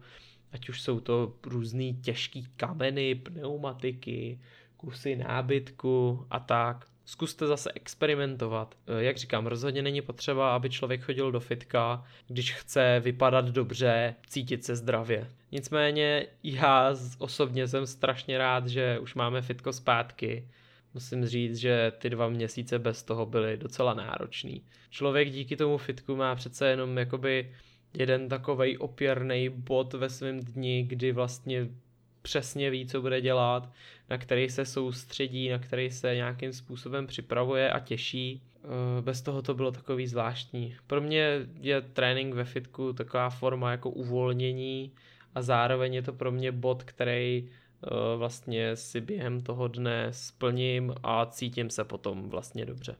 ať 0.52 0.68
už 0.68 0.80
jsou 0.80 1.00
to 1.00 1.34
různé 1.46 1.92
těžké 1.92 2.40
kameny, 2.56 3.14
pneumatiky, 3.14 4.40
kusy 4.76 5.16
nábytku 5.16 6.26
a 6.30 6.40
tak. 6.40 6.89
Zkuste 7.10 7.46
zase 7.46 7.72
experimentovat. 7.74 8.74
Eh, 8.86 9.02
jak 9.02 9.16
říkám, 9.16 9.46
rozhodně 9.46 9.82
není 9.82 10.02
potřeba, 10.02 10.54
aby 10.54 10.70
člověk 10.70 11.02
chodil 11.02 11.32
do 11.32 11.40
fitka, 11.40 12.04
když 12.28 12.52
chce 12.52 13.00
vypadat 13.00 13.44
dobře, 13.44 14.14
cítit 14.26 14.64
se 14.64 14.76
zdravě. 14.76 15.28
Nicméně 15.52 16.26
já 16.42 16.94
osobně 17.18 17.68
jsem 17.68 17.86
strašně 17.86 18.38
rád, 18.38 18.66
že 18.66 18.98
už 18.98 19.14
máme 19.14 19.42
fitko 19.42 19.72
zpátky. 19.72 20.48
Musím 20.94 21.26
říct, 21.26 21.56
že 21.56 21.92
ty 21.98 22.10
dva 22.10 22.28
měsíce 22.28 22.78
bez 22.78 23.02
toho 23.02 23.26
byly 23.26 23.56
docela 23.56 23.94
náročný. 23.94 24.62
Člověk 24.90 25.30
díky 25.30 25.56
tomu 25.56 25.78
fitku 25.78 26.16
má 26.16 26.34
přece 26.34 26.68
jenom 26.68 26.98
jakoby 26.98 27.54
jeden 27.94 28.28
takovej 28.28 28.76
opěrný 28.80 29.48
bod 29.48 29.94
ve 29.94 30.08
svém 30.08 30.40
dni, 30.40 30.82
kdy 30.82 31.12
vlastně 31.12 31.68
přesně 32.22 32.70
ví, 32.70 32.86
co 32.86 33.00
bude 33.00 33.20
dělat, 33.20 33.72
na 34.10 34.18
který 34.18 34.48
se 34.48 34.64
soustředí, 34.64 35.48
na 35.48 35.58
který 35.58 35.90
se 35.90 36.14
nějakým 36.14 36.52
způsobem 36.52 37.06
připravuje 37.06 37.72
a 37.72 37.78
těší. 37.78 38.42
Eh, 38.64 39.02
bez 39.02 39.22
toho 39.22 39.42
to 39.42 39.54
bylo 39.54 39.70
takový 39.72 40.06
zvláštní. 40.06 40.76
Pro 40.86 41.00
mě 41.00 41.46
je 41.60 41.80
trénink 41.80 42.34
ve 42.34 42.44
fitku 42.44 42.92
taková 42.92 43.30
forma 43.30 43.70
jako 43.70 43.90
uvolnění 43.90 44.92
a 45.34 45.42
zároveň 45.42 45.94
je 45.94 46.02
to 46.02 46.12
pro 46.12 46.32
mě 46.32 46.52
bod, 46.52 46.82
který 46.82 47.48
eh, 47.48 48.16
vlastně 48.16 48.76
si 48.76 49.00
během 49.00 49.40
toho 49.40 49.68
dne 49.68 50.08
splním 50.10 50.94
a 51.02 51.26
cítím 51.26 51.70
se 51.70 51.84
potom 51.84 52.30
vlastně 52.30 52.66
dobře. 52.66 52.96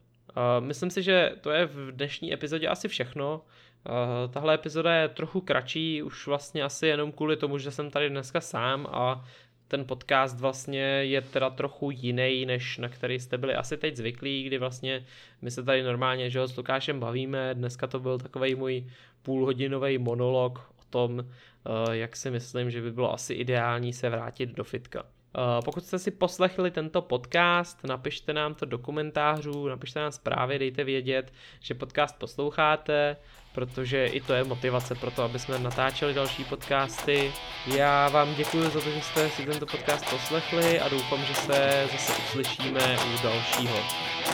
Myslím 0.60 0.90
si, 0.90 1.02
že 1.02 1.32
to 1.40 1.50
je 1.50 1.66
v 1.66 1.92
dnešní 1.92 2.32
epizodě 2.32 2.68
asi 2.68 2.88
všechno. 2.88 3.42
Uh, 3.88 4.32
tahle 4.32 4.54
epizoda 4.54 4.94
je 4.94 5.08
trochu 5.08 5.40
kratší, 5.40 6.02
už 6.02 6.26
vlastně 6.26 6.62
asi 6.62 6.86
jenom 6.86 7.12
kvůli 7.12 7.36
tomu, 7.36 7.58
že 7.58 7.70
jsem 7.70 7.90
tady 7.90 8.10
dneska 8.10 8.40
sám 8.40 8.86
a 8.90 9.24
ten 9.70 9.84
podcast 9.84 10.40
vlastně 10.40 10.80
je 10.82 11.20
teda 11.20 11.50
trochu 11.50 11.90
jiný, 11.90 12.46
než 12.46 12.78
na 12.78 12.88
který 12.88 13.20
jste 13.20 13.38
byli 13.38 13.54
asi 13.54 13.76
teď 13.76 13.96
zvyklí, 13.96 14.42
kdy 14.42 14.58
vlastně 14.58 15.06
my 15.42 15.50
se 15.50 15.62
tady 15.62 15.82
normálně 15.82 16.30
že 16.30 16.48
s 16.48 16.56
Lukášem 16.56 17.00
bavíme, 17.00 17.54
dneska 17.54 17.86
to 17.86 18.00
byl 18.00 18.18
takový 18.18 18.54
můj 18.54 18.84
půlhodinový 19.22 19.98
monolog 19.98 20.58
o 20.80 20.82
tom, 20.90 21.20
eh, 21.20 21.96
jak 21.96 22.16
si 22.16 22.30
myslím, 22.30 22.70
že 22.70 22.82
by 22.82 22.92
bylo 22.92 23.12
asi 23.12 23.34
ideální 23.34 23.92
se 23.92 24.10
vrátit 24.10 24.50
do 24.50 24.64
fitka. 24.64 25.04
Eh, 25.36 25.62
pokud 25.64 25.84
jste 25.84 25.98
si 25.98 26.10
poslechli 26.10 26.70
tento 26.70 27.02
podcast, 27.02 27.84
napište 27.84 28.32
nám 28.32 28.54
to 28.54 28.66
do 28.66 28.78
komentářů, 28.78 29.68
napište 29.68 30.00
nám 30.00 30.12
zprávy, 30.12 30.58
dejte 30.58 30.84
vědět, 30.84 31.32
že 31.60 31.74
podcast 31.74 32.18
posloucháte, 32.18 33.16
protože 33.54 34.06
i 34.06 34.20
to 34.20 34.32
je 34.32 34.44
motivace 34.44 34.94
pro 34.94 35.10
to, 35.10 35.22
aby 35.22 35.38
jsme 35.38 35.58
natáčeli 35.58 36.14
další 36.14 36.44
podcasty. 36.44 37.32
Já 37.66 38.08
vám 38.08 38.34
děkuji 38.34 38.62
za 38.62 38.80
to, 38.80 38.90
že 38.90 39.00
jste 39.00 39.30
si 39.30 39.46
tento 39.46 39.66
podcast 39.66 40.10
poslechli 40.10 40.80
a 40.80 40.88
doufám, 40.88 41.24
že 41.24 41.34
se 41.34 41.88
zase 41.92 42.12
uslyšíme 42.22 42.96
u 43.14 43.22
dalšího. 43.22 43.76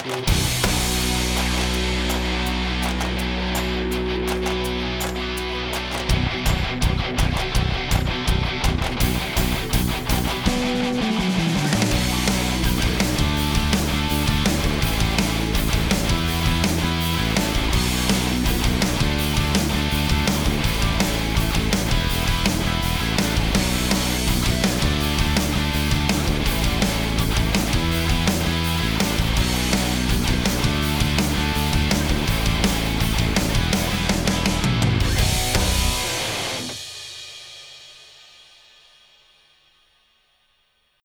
Děkuji. 0.05 0.66